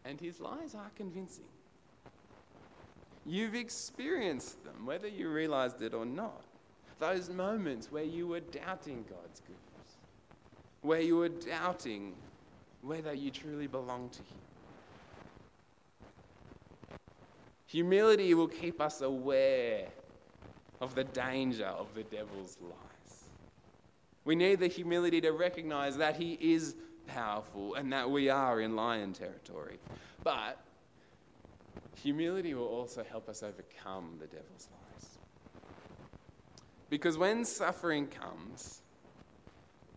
And 0.04 0.20
his 0.20 0.42
lies 0.42 0.76
are 0.76 0.92
convincing. 0.98 1.46
You've 3.26 3.56
experienced 3.56 4.64
them, 4.64 4.86
whether 4.86 5.08
you 5.08 5.30
realized 5.30 5.82
it 5.82 5.94
or 5.94 6.06
not. 6.06 6.44
Those 7.00 7.30
moments 7.30 7.92
where 7.92 8.04
you 8.04 8.28
were 8.28 8.40
doubting 8.40 9.04
God's 9.10 9.42
goodness, 9.42 9.98
where 10.82 11.02
you 11.02 11.18
were 11.18 11.30
doubting 11.30 12.14
whether 12.82 13.14
you 13.14 13.32
truly 13.32 13.68
belong 13.68 14.10
to 14.10 14.20
Him. 14.20 14.38
Humility 17.66 18.34
will 18.34 18.48
keep 18.48 18.80
us 18.80 19.02
aware 19.02 19.88
of 20.80 20.96
the 20.96 21.04
danger 21.04 21.66
of 21.66 21.94
the 21.96 22.04
devil's 22.04 22.58
lies. 22.62 23.30
We 24.24 24.36
need 24.36 24.60
the 24.60 24.68
humility 24.68 25.20
to 25.22 25.32
recognize 25.32 25.98
that 25.98 26.16
he 26.16 26.38
is 26.40 26.76
powerful 27.08 27.76
and 27.76 27.92
that 27.94 28.10
we 28.10 28.30
are 28.30 28.62
in 28.62 28.76
lion 28.76 29.14
territory. 29.14 29.78
But 30.24 30.65
humility 31.96 32.54
will 32.54 32.68
also 32.68 33.04
help 33.04 33.30
us 33.30 33.44
overcome 33.44 34.18
the 34.20 34.28
devil's 34.28 34.70
lies. 34.72 35.18
Because 36.90 37.18
when 37.18 37.44
suffering 37.44 38.08
comes, 38.08 38.82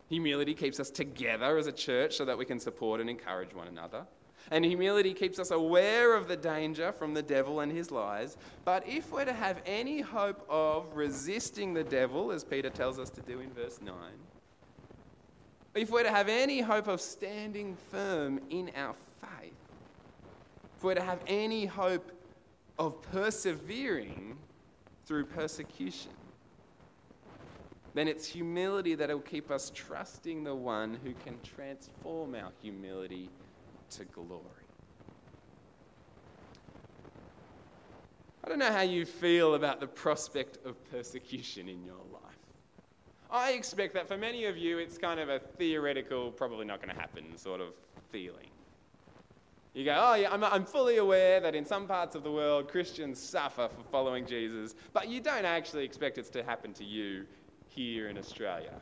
humility 0.08 0.54
keeps 0.54 0.80
us 0.80 0.90
together 0.90 1.58
as 1.58 1.66
a 1.66 1.72
church 1.72 2.16
so 2.16 2.24
that 2.24 2.36
we 2.36 2.44
can 2.44 2.58
support 2.58 3.00
and 3.00 3.10
encourage 3.10 3.54
one 3.54 3.68
another. 3.68 4.06
And 4.50 4.64
humility 4.64 5.12
keeps 5.12 5.38
us 5.38 5.50
aware 5.50 6.14
of 6.14 6.28
the 6.28 6.36
danger 6.36 6.92
from 6.92 7.12
the 7.12 7.22
devil 7.22 7.60
and 7.60 7.70
his 7.70 7.90
lies. 7.90 8.38
But 8.64 8.88
if 8.88 9.10
we're 9.12 9.26
to 9.26 9.32
have 9.32 9.60
any 9.66 10.00
hope 10.00 10.44
of 10.48 10.96
resisting 10.96 11.74
the 11.74 11.84
devil, 11.84 12.30
as 12.32 12.44
Peter 12.44 12.70
tells 12.70 12.98
us 12.98 13.10
to 13.10 13.20
do 13.20 13.40
in 13.40 13.52
verse 13.52 13.80
9, 13.82 13.94
if 15.74 15.90
we're 15.90 16.02
to 16.02 16.10
have 16.10 16.28
any 16.28 16.60
hope 16.60 16.88
of 16.88 17.00
standing 17.00 17.76
firm 17.90 18.40
in 18.48 18.70
our 18.74 18.94
if 20.78 20.84
we're 20.84 20.94
to 20.94 21.02
have 21.02 21.18
any 21.26 21.66
hope 21.66 22.12
of 22.78 23.02
persevering 23.10 24.38
through 25.06 25.24
persecution, 25.24 26.12
then 27.94 28.06
it's 28.06 28.24
humility 28.24 28.94
that 28.94 29.08
will 29.08 29.18
keep 29.18 29.50
us 29.50 29.72
trusting 29.74 30.44
the 30.44 30.54
one 30.54 30.96
who 31.02 31.12
can 31.24 31.36
transform 31.42 32.36
our 32.36 32.52
humility 32.62 33.28
to 33.90 34.04
glory. 34.04 34.44
I 38.44 38.48
don't 38.48 38.60
know 38.60 38.70
how 38.70 38.82
you 38.82 39.04
feel 39.04 39.56
about 39.56 39.80
the 39.80 39.88
prospect 39.88 40.64
of 40.64 40.76
persecution 40.92 41.68
in 41.68 41.84
your 41.84 41.96
life. 42.12 42.22
I 43.32 43.50
expect 43.50 43.94
that 43.94 44.06
for 44.06 44.16
many 44.16 44.44
of 44.44 44.56
you, 44.56 44.78
it's 44.78 44.96
kind 44.96 45.18
of 45.18 45.28
a 45.28 45.40
theoretical, 45.40 46.30
probably 46.30 46.66
not 46.66 46.80
going 46.80 46.94
to 46.94 47.00
happen 47.00 47.36
sort 47.36 47.60
of 47.60 47.74
feeling. 48.12 48.46
You 49.78 49.84
go, 49.84 49.96
oh, 49.96 50.14
yeah, 50.14 50.32
I'm, 50.32 50.42
I'm 50.42 50.64
fully 50.64 50.96
aware 50.96 51.38
that 51.38 51.54
in 51.54 51.64
some 51.64 51.86
parts 51.86 52.16
of 52.16 52.24
the 52.24 52.32
world 52.32 52.66
Christians 52.66 53.16
suffer 53.16 53.68
for 53.68 53.82
following 53.92 54.26
Jesus, 54.26 54.74
but 54.92 55.06
you 55.06 55.20
don't 55.20 55.44
actually 55.44 55.84
expect 55.84 56.18
it 56.18 56.32
to 56.32 56.42
happen 56.42 56.72
to 56.72 56.84
you 56.84 57.24
here 57.68 58.08
in 58.08 58.18
Australia. 58.18 58.72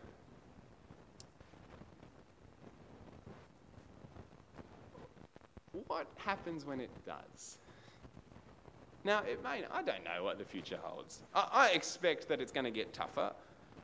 What 5.87 6.07
happens 6.17 6.65
when 6.65 6.81
it 6.81 6.89
does? 7.05 7.59
Now, 9.05 9.21
it 9.25 9.43
may, 9.43 9.65
I 9.71 9.83
don't 9.83 10.03
know 10.03 10.25
what 10.25 10.39
the 10.39 10.47
future 10.47 10.79
holds. 10.81 11.21
I, 11.35 11.49
I 11.53 11.69
expect 11.73 12.27
that 12.29 12.41
it's 12.41 12.53
going 12.53 12.65
to 12.65 12.71
get 12.71 12.95
tougher, 12.95 13.35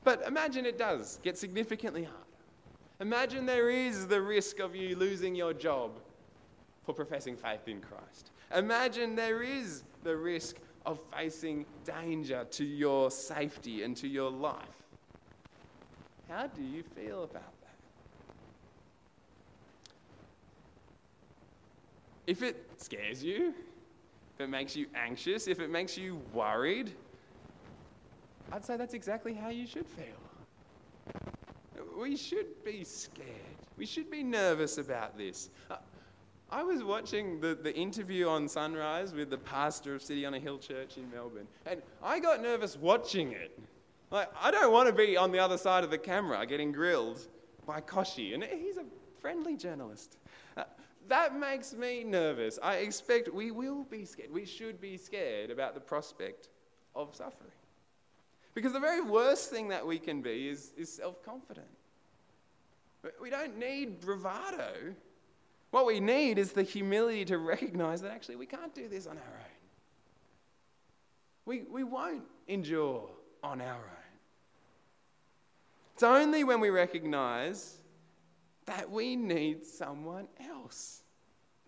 but 0.02 0.26
imagine 0.26 0.64
it 0.64 0.78
does 0.78 1.18
get 1.22 1.36
significantly 1.36 2.04
harder. 2.04 2.18
Imagine 3.00 3.44
there 3.44 3.68
is 3.68 4.06
the 4.06 4.22
risk 4.22 4.60
of 4.60 4.74
you 4.74 4.96
losing 4.96 5.34
your 5.34 5.52
job 5.52 5.90
for 6.84 6.92
professing 6.92 7.36
faith 7.36 7.68
in 7.68 7.80
Christ. 7.80 8.30
Imagine 8.54 9.14
there 9.14 9.42
is 9.42 9.84
the 10.02 10.16
risk 10.16 10.56
of 10.84 10.98
facing 11.16 11.64
danger 11.84 12.44
to 12.50 12.64
your 12.64 13.10
safety 13.10 13.82
and 13.82 13.96
to 13.96 14.08
your 14.08 14.30
life. 14.30 14.82
How 16.28 16.46
do 16.46 16.62
you 16.62 16.82
feel 16.82 17.24
about 17.24 17.52
that? 17.60 17.68
If 22.26 22.42
it 22.42 22.68
scares 22.78 23.22
you, 23.22 23.54
if 24.34 24.40
it 24.40 24.48
makes 24.48 24.74
you 24.74 24.86
anxious, 24.94 25.46
if 25.46 25.60
it 25.60 25.70
makes 25.70 25.96
you 25.96 26.20
worried, 26.32 26.92
I'd 28.50 28.64
say 28.64 28.76
that's 28.76 28.94
exactly 28.94 29.34
how 29.34 29.48
you 29.48 29.66
should 29.66 29.86
feel. 29.86 30.06
We 31.98 32.16
should 32.16 32.64
be 32.64 32.84
scared. 32.84 33.28
We 33.76 33.86
should 33.86 34.10
be 34.10 34.22
nervous 34.22 34.78
about 34.78 35.16
this. 35.16 35.50
Uh, 35.70 35.76
I 36.52 36.62
was 36.62 36.84
watching 36.84 37.40
the, 37.40 37.54
the 37.54 37.74
interview 37.74 38.28
on 38.28 38.46
Sunrise 38.46 39.14
with 39.14 39.30
the 39.30 39.38
pastor 39.38 39.94
of 39.94 40.02
City 40.02 40.26
on 40.26 40.34
a 40.34 40.38
Hill 40.38 40.58
Church 40.58 40.98
in 40.98 41.10
Melbourne, 41.10 41.48
and 41.64 41.80
I 42.02 42.20
got 42.20 42.42
nervous 42.42 42.76
watching 42.76 43.32
it. 43.32 43.58
Like, 44.10 44.28
I 44.38 44.50
don't 44.50 44.70
want 44.70 44.86
to 44.86 44.94
be 44.94 45.16
on 45.16 45.32
the 45.32 45.38
other 45.38 45.56
side 45.56 45.82
of 45.82 45.90
the 45.90 45.96
camera 45.96 46.44
getting 46.44 46.70
grilled 46.70 47.26
by 47.66 47.80
Kochie, 47.80 48.34
and 48.34 48.44
he's 48.44 48.76
a 48.76 48.84
friendly 49.18 49.56
journalist. 49.56 50.18
Uh, 50.54 50.64
that 51.08 51.34
makes 51.34 51.72
me 51.72 52.04
nervous. 52.04 52.58
I 52.62 52.76
expect 52.76 53.32
we 53.32 53.50
will 53.50 53.84
be 53.84 54.04
scared. 54.04 54.30
We 54.30 54.44
should 54.44 54.78
be 54.78 54.98
scared 54.98 55.50
about 55.50 55.72
the 55.72 55.80
prospect 55.80 56.50
of 56.94 57.16
suffering. 57.16 57.50
Because 58.52 58.74
the 58.74 58.80
very 58.80 59.00
worst 59.00 59.48
thing 59.48 59.68
that 59.68 59.86
we 59.86 59.98
can 59.98 60.20
be 60.20 60.48
is, 60.48 60.74
is 60.76 60.92
self 60.92 61.22
confident. 61.24 61.66
We 63.22 63.30
don't 63.30 63.58
need 63.58 64.02
bravado. 64.02 64.94
What 65.72 65.86
we 65.86 66.00
need 66.00 66.38
is 66.38 66.52
the 66.52 66.62
humility 66.62 67.24
to 67.24 67.38
recognize 67.38 68.02
that 68.02 68.12
actually 68.12 68.36
we 68.36 68.46
can't 68.46 68.74
do 68.74 68.88
this 68.88 69.06
on 69.06 69.16
our 69.16 69.22
own. 69.22 69.56
We, 71.46 71.62
we 71.62 71.82
won't 71.82 72.24
endure 72.46 73.08
on 73.42 73.60
our 73.62 73.74
own. 73.74 74.12
It's 75.94 76.02
only 76.02 76.44
when 76.44 76.60
we 76.60 76.68
recognize 76.68 77.78
that 78.66 78.90
we 78.90 79.16
need 79.16 79.64
someone 79.64 80.28
else 80.46 81.02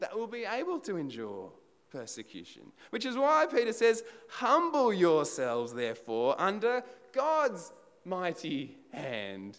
that 0.00 0.14
will 0.14 0.26
be 0.26 0.44
able 0.44 0.80
to 0.80 0.98
endure 0.98 1.50
persecution. 1.90 2.64
Which 2.90 3.06
is 3.06 3.16
why 3.16 3.46
Peter 3.50 3.72
says, 3.72 4.04
Humble 4.28 4.92
yourselves, 4.92 5.72
therefore, 5.72 6.34
under 6.38 6.84
God's 7.14 7.72
mighty 8.04 8.76
hand, 8.92 9.56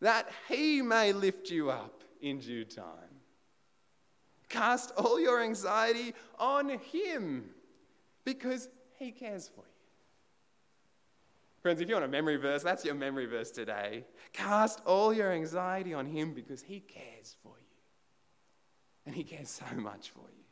that 0.00 0.30
he 0.48 0.80
may 0.80 1.12
lift 1.12 1.50
you 1.50 1.70
up 1.70 1.95
in 2.20 2.38
due 2.38 2.64
time. 2.64 3.20
Cast 4.48 4.92
all 4.96 5.18
your 5.20 5.42
anxiety 5.42 6.14
on 6.38 6.68
Him 6.68 7.50
because 8.24 8.68
He 8.98 9.10
cares 9.10 9.48
for 9.48 9.62
you. 9.62 9.72
Friends, 11.62 11.80
if 11.80 11.88
you 11.88 11.94
want 11.96 12.04
a 12.04 12.08
memory 12.08 12.36
verse, 12.36 12.62
that's 12.62 12.84
your 12.84 12.94
memory 12.94 13.26
verse 13.26 13.50
today. 13.50 14.04
Cast 14.32 14.80
all 14.86 15.12
your 15.12 15.32
anxiety 15.32 15.94
on 15.94 16.06
Him 16.06 16.32
because 16.32 16.62
He 16.62 16.80
cares 16.80 17.34
for 17.42 17.54
you. 17.58 17.64
And 19.04 19.14
He 19.14 19.24
cares 19.24 19.48
so 19.48 19.64
much 19.76 20.10
for 20.10 20.20
you. 20.20 20.44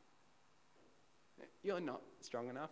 You're 1.63 1.81
not 1.81 2.03
strong 2.21 2.49
enough. 2.49 2.71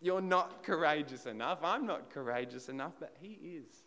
You're 0.00 0.20
not 0.20 0.62
courageous 0.62 1.26
enough. 1.26 1.58
I'm 1.62 1.86
not 1.86 2.10
courageous 2.10 2.68
enough, 2.68 2.92
but 3.00 3.16
He 3.20 3.32
is. 3.32 3.85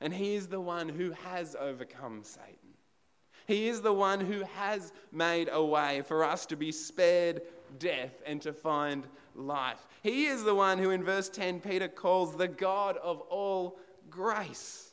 And 0.00 0.12
He 0.12 0.34
is 0.34 0.48
the 0.48 0.60
one 0.60 0.88
who 0.88 1.12
has 1.12 1.56
overcome 1.58 2.22
Satan. 2.22 2.56
He 3.46 3.68
is 3.68 3.80
the 3.80 3.92
one 3.92 4.20
who 4.20 4.42
has 4.56 4.92
made 5.12 5.48
a 5.50 5.64
way 5.64 6.02
for 6.02 6.24
us 6.24 6.46
to 6.46 6.56
be 6.56 6.72
spared 6.72 7.42
death 7.78 8.22
and 8.26 8.42
to 8.42 8.52
find 8.52 9.06
life. 9.34 9.86
He 10.02 10.26
is 10.26 10.42
the 10.42 10.54
one 10.54 10.78
who, 10.78 10.90
in 10.90 11.04
verse 11.04 11.28
10, 11.28 11.60
Peter 11.60 11.88
calls 11.88 12.36
the 12.36 12.48
God 12.48 12.96
of 12.96 13.20
all 13.22 13.78
grace. 14.10 14.92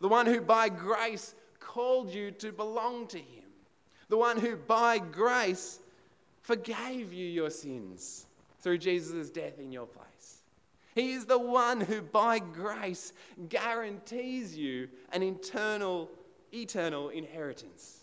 The 0.00 0.08
one 0.08 0.26
who, 0.26 0.40
by 0.40 0.68
grace, 0.68 1.34
called 1.60 2.12
you 2.12 2.32
to 2.32 2.52
belong 2.52 3.06
to 3.08 3.18
Him. 3.18 3.44
The 4.08 4.16
one 4.16 4.38
who, 4.38 4.56
by 4.56 4.98
grace, 4.98 5.78
forgave 6.42 7.12
you 7.12 7.26
your 7.26 7.50
sins 7.50 8.26
through 8.60 8.78
Jesus' 8.78 9.30
death 9.30 9.58
in 9.58 9.70
your 9.70 9.86
place. 9.86 10.39
He 10.94 11.12
is 11.12 11.26
the 11.26 11.38
one 11.38 11.80
who, 11.80 12.02
by 12.02 12.38
grace, 12.38 13.12
guarantees 13.48 14.56
you 14.56 14.88
an 15.12 15.22
eternal 15.22 16.10
eternal 16.52 17.10
inheritance 17.10 18.00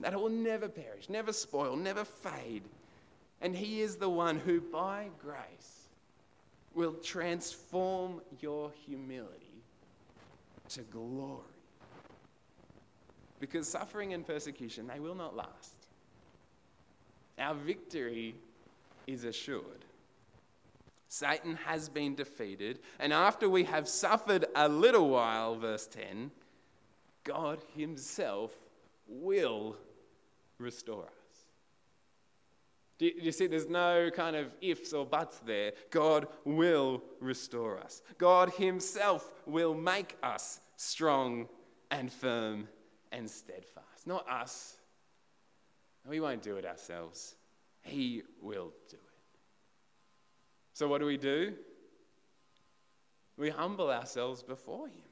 that 0.00 0.14
will 0.14 0.30
never 0.30 0.68
perish, 0.68 1.08
never 1.08 1.32
spoil, 1.32 1.76
never 1.76 2.04
fade. 2.04 2.62
And 3.40 3.54
He 3.54 3.82
is 3.82 3.96
the 3.96 4.08
one 4.08 4.38
who, 4.38 4.60
by 4.60 5.08
grace, 5.22 5.88
will 6.74 6.94
transform 6.94 8.20
your 8.40 8.72
humility 8.86 9.62
to 10.70 10.82
glory. 10.82 11.42
Because 13.38 13.68
suffering 13.68 14.12
and 14.12 14.26
persecution, 14.26 14.86
they 14.86 15.00
will 15.00 15.14
not 15.14 15.36
last. 15.36 15.74
Our 17.38 17.54
victory 17.54 18.34
is 19.06 19.24
assured. 19.24 19.84
Satan 21.12 21.56
has 21.66 21.88
been 21.88 22.14
defeated, 22.14 22.78
and 23.00 23.12
after 23.12 23.48
we 23.48 23.64
have 23.64 23.88
suffered 23.88 24.46
a 24.54 24.68
little 24.68 25.10
while, 25.10 25.56
verse 25.56 25.88
10, 25.88 26.30
God 27.24 27.58
Himself 27.76 28.52
will 29.08 29.76
restore 30.58 31.02
us. 31.02 31.46
Do 32.98 33.06
you, 33.06 33.18
do 33.18 33.24
you, 33.26 33.32
see, 33.32 33.48
there's 33.48 33.68
no 33.68 34.08
kind 34.14 34.36
of 34.36 34.54
ifs 34.60 34.92
or 34.92 35.04
buts 35.04 35.40
there. 35.44 35.72
God 35.90 36.28
will 36.44 37.02
restore 37.18 37.80
us. 37.80 38.02
God 38.16 38.50
Himself 38.50 39.32
will 39.46 39.74
make 39.74 40.16
us 40.22 40.60
strong 40.76 41.48
and 41.90 42.12
firm 42.12 42.68
and 43.10 43.28
steadfast. 43.28 44.06
Not 44.06 44.28
us. 44.30 44.76
We 46.08 46.20
won't 46.20 46.42
do 46.42 46.56
it 46.56 46.64
ourselves. 46.64 47.34
He 47.82 48.22
will 48.40 48.72
do 48.88 48.96
it. 48.96 49.09
So, 50.80 50.88
what 50.88 51.00
do 51.00 51.04
we 51.04 51.18
do? 51.18 51.52
We 53.36 53.50
humble 53.50 53.90
ourselves 53.90 54.42
before 54.42 54.88
Him. 54.88 55.04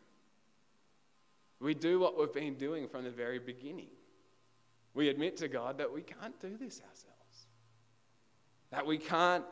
We 1.61 1.74
do 1.74 2.00
what 2.00 2.18
we've 2.18 2.33
been 2.33 2.54
doing 2.54 2.88
from 2.88 3.04
the 3.04 3.11
very 3.11 3.38
beginning. 3.38 3.90
We 4.94 5.11
admit 5.11 5.37
to 5.37 5.48
God 5.48 5.76
that 5.76 5.92
we 5.92 6.00
can't 6.00 6.40
do 6.40 6.57
this 6.57 6.81
ourselves, 6.81 7.48
that 8.70 8.87
we 8.87 8.96
can't 8.96 9.44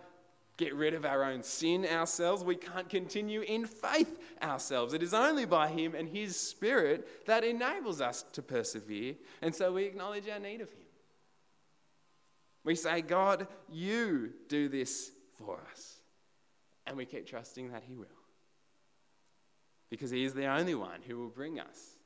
get 0.57 0.75
rid 0.75 0.95
of 0.95 1.05
our 1.05 1.23
own 1.23 1.43
sin 1.43 1.85
ourselves, 1.85 2.43
we 2.43 2.57
can't 2.57 2.89
continue 2.89 3.43
in 3.43 3.67
faith 3.67 4.19
ourselves. 4.43 4.95
It 4.95 5.03
is 5.03 5.13
only 5.13 5.45
by 5.45 5.69
Him 5.69 5.95
and 5.95 6.09
His 6.09 6.35
Spirit 6.35 7.27
that 7.27 7.45
enables 7.45 8.01
us 8.01 8.25
to 8.33 8.41
persevere, 8.41 9.17
and 9.43 9.55
so 9.55 9.71
we 9.71 9.85
acknowledge 9.85 10.31
our 10.31 10.39
need 10.39 10.63
of 10.63 10.73
Him. 10.73 10.87
We 12.65 12.75
say, 12.75 13.03
God, 13.03 13.49
you 13.71 14.33
do 14.49 14.71
this 14.71 15.11
for 15.37 15.61
us. 15.71 15.96
And 16.87 16.97
we 16.97 17.05
keep 17.05 17.27
trusting 17.27 17.73
that 17.73 17.83
He 17.87 17.95
will. 17.95 18.07
Because 19.91 20.11
He 20.11 20.25
is 20.25 20.35
the 20.35 20.47
only 20.47 20.75
one 20.75 21.01
who 21.07 21.19
will 21.19 21.29
bring 21.29 21.59
us 21.59 21.97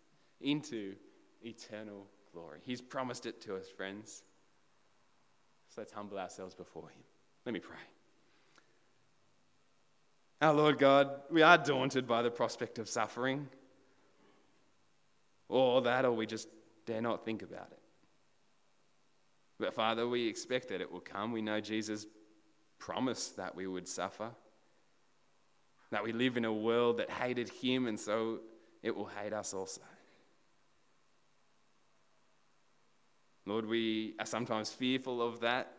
into 0.40 0.94
eternal 1.42 2.06
glory. 2.32 2.60
He's 2.62 2.80
promised 2.80 3.26
it 3.26 3.40
to 3.42 3.56
us, 3.56 3.68
friends. 3.68 4.22
So 5.68 5.80
let's 5.80 5.92
humble 5.92 6.18
ourselves 6.18 6.54
before 6.54 6.88
Him. 6.88 7.02
Let 7.44 7.52
me 7.52 7.60
pray. 7.60 7.76
Our 10.42 10.54
Lord 10.54 10.78
God, 10.78 11.10
we 11.30 11.42
are 11.42 11.58
daunted 11.58 12.06
by 12.06 12.22
the 12.22 12.30
prospect 12.30 12.78
of 12.78 12.88
suffering, 12.88 13.48
or 15.48 15.82
that, 15.82 16.06
or 16.06 16.12
we 16.12 16.24
just 16.24 16.48
dare 16.86 17.02
not 17.02 17.24
think 17.26 17.42
about 17.42 17.68
it. 17.70 17.78
But 19.58 19.74
Father, 19.74 20.08
we 20.08 20.26
expect 20.26 20.68
that 20.68 20.80
it 20.80 20.90
will 20.90 21.00
come. 21.00 21.32
We 21.32 21.42
know 21.42 21.60
Jesus 21.60 22.06
promised 22.78 23.36
that 23.36 23.54
we 23.54 23.66
would 23.66 23.86
suffer, 23.86 24.30
that 25.90 26.05
we 26.05 26.12
live 26.12 26.37
in 26.37 26.44
a 26.44 26.53
world 26.53 26.98
that 26.98 27.11
hated 27.11 27.48
Him, 27.48 27.87
and 27.87 27.98
so 27.98 28.40
it 28.83 28.94
will 28.94 29.07
hate 29.07 29.33
us 29.33 29.53
also. 29.53 29.83
Lord, 33.46 33.66
we 33.66 34.14
are 34.20 34.26
sometimes 34.26 34.70
fearful 34.70 35.20
of 35.20 35.40
that. 35.40 35.72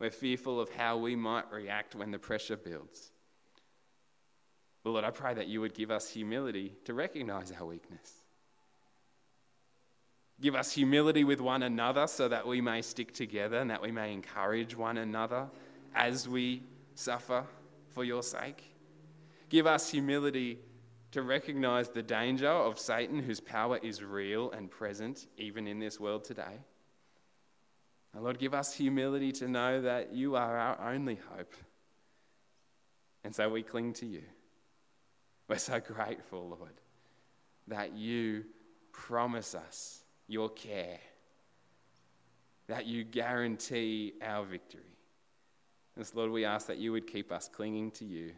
We're 0.00 0.10
fearful 0.10 0.60
of 0.60 0.68
how 0.70 0.96
we 0.96 1.14
might 1.14 1.50
react 1.52 1.94
when 1.94 2.10
the 2.10 2.18
pressure 2.18 2.56
builds. 2.56 3.12
But 4.82 4.90
Lord, 4.90 5.04
I 5.04 5.10
pray 5.10 5.34
that 5.34 5.46
you 5.46 5.60
would 5.60 5.74
give 5.74 5.90
us 5.90 6.10
humility 6.10 6.74
to 6.84 6.92
recognize 6.92 7.52
our 7.52 7.66
weakness. 7.66 8.12
Give 10.40 10.56
us 10.56 10.72
humility 10.72 11.22
with 11.22 11.40
one 11.40 11.62
another 11.62 12.06
so 12.06 12.28
that 12.28 12.46
we 12.46 12.60
may 12.60 12.82
stick 12.82 13.14
together 13.14 13.58
and 13.58 13.70
that 13.70 13.80
we 13.80 13.92
may 13.92 14.12
encourage 14.12 14.76
one 14.76 14.98
another 14.98 15.48
as 15.94 16.28
we 16.28 16.64
suffer 16.96 17.44
for 17.90 18.04
your 18.04 18.22
sake. 18.22 18.73
Give 19.48 19.66
us 19.66 19.90
humility 19.90 20.58
to 21.12 21.22
recognize 21.22 21.88
the 21.88 22.02
danger 22.02 22.48
of 22.48 22.78
Satan, 22.78 23.20
whose 23.20 23.40
power 23.40 23.78
is 23.78 24.02
real 24.02 24.50
and 24.50 24.70
present 24.70 25.28
even 25.36 25.66
in 25.66 25.78
this 25.78 26.00
world 26.00 26.24
today. 26.24 26.58
And 28.12 28.24
Lord, 28.24 28.38
give 28.38 28.54
us 28.54 28.74
humility 28.74 29.32
to 29.32 29.48
know 29.48 29.80
that 29.82 30.12
you 30.12 30.36
are 30.36 30.58
our 30.58 30.92
only 30.92 31.18
hope. 31.36 31.54
And 33.22 33.34
so 33.34 33.48
we 33.48 33.62
cling 33.62 33.92
to 33.94 34.06
you. 34.06 34.22
We're 35.48 35.58
so 35.58 35.80
grateful, 35.80 36.56
Lord, 36.58 36.80
that 37.68 37.92
you 37.92 38.44
promise 38.92 39.54
us 39.54 40.02
your 40.26 40.48
care, 40.48 40.98
that 42.66 42.86
you 42.86 43.04
guarantee 43.04 44.14
our 44.22 44.44
victory. 44.44 44.82
And 45.96 46.06
so, 46.06 46.18
Lord, 46.18 46.30
we 46.30 46.44
ask 46.44 46.66
that 46.66 46.78
you 46.78 46.92
would 46.92 47.06
keep 47.06 47.30
us 47.30 47.48
clinging 47.48 47.92
to 47.92 48.04
you 48.04 48.32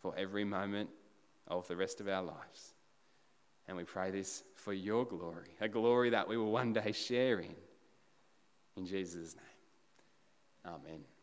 for 0.00 0.14
every 0.16 0.44
moment 0.44 0.90
of 1.46 1.66
the 1.68 1.76
rest 1.76 2.00
of 2.00 2.08
our 2.08 2.22
lives. 2.22 2.74
And 3.66 3.76
we 3.76 3.84
pray 3.84 4.10
this 4.10 4.44
for 4.54 4.72
your 4.72 5.04
glory, 5.04 5.48
a 5.60 5.68
glory 5.68 6.10
that 6.10 6.26
we 6.26 6.36
will 6.36 6.50
one 6.50 6.72
day 6.72 6.92
share 6.92 7.40
in. 7.40 7.54
In 8.76 8.86
Jesus' 8.86 9.34
name, 9.34 10.74
amen. 10.74 11.17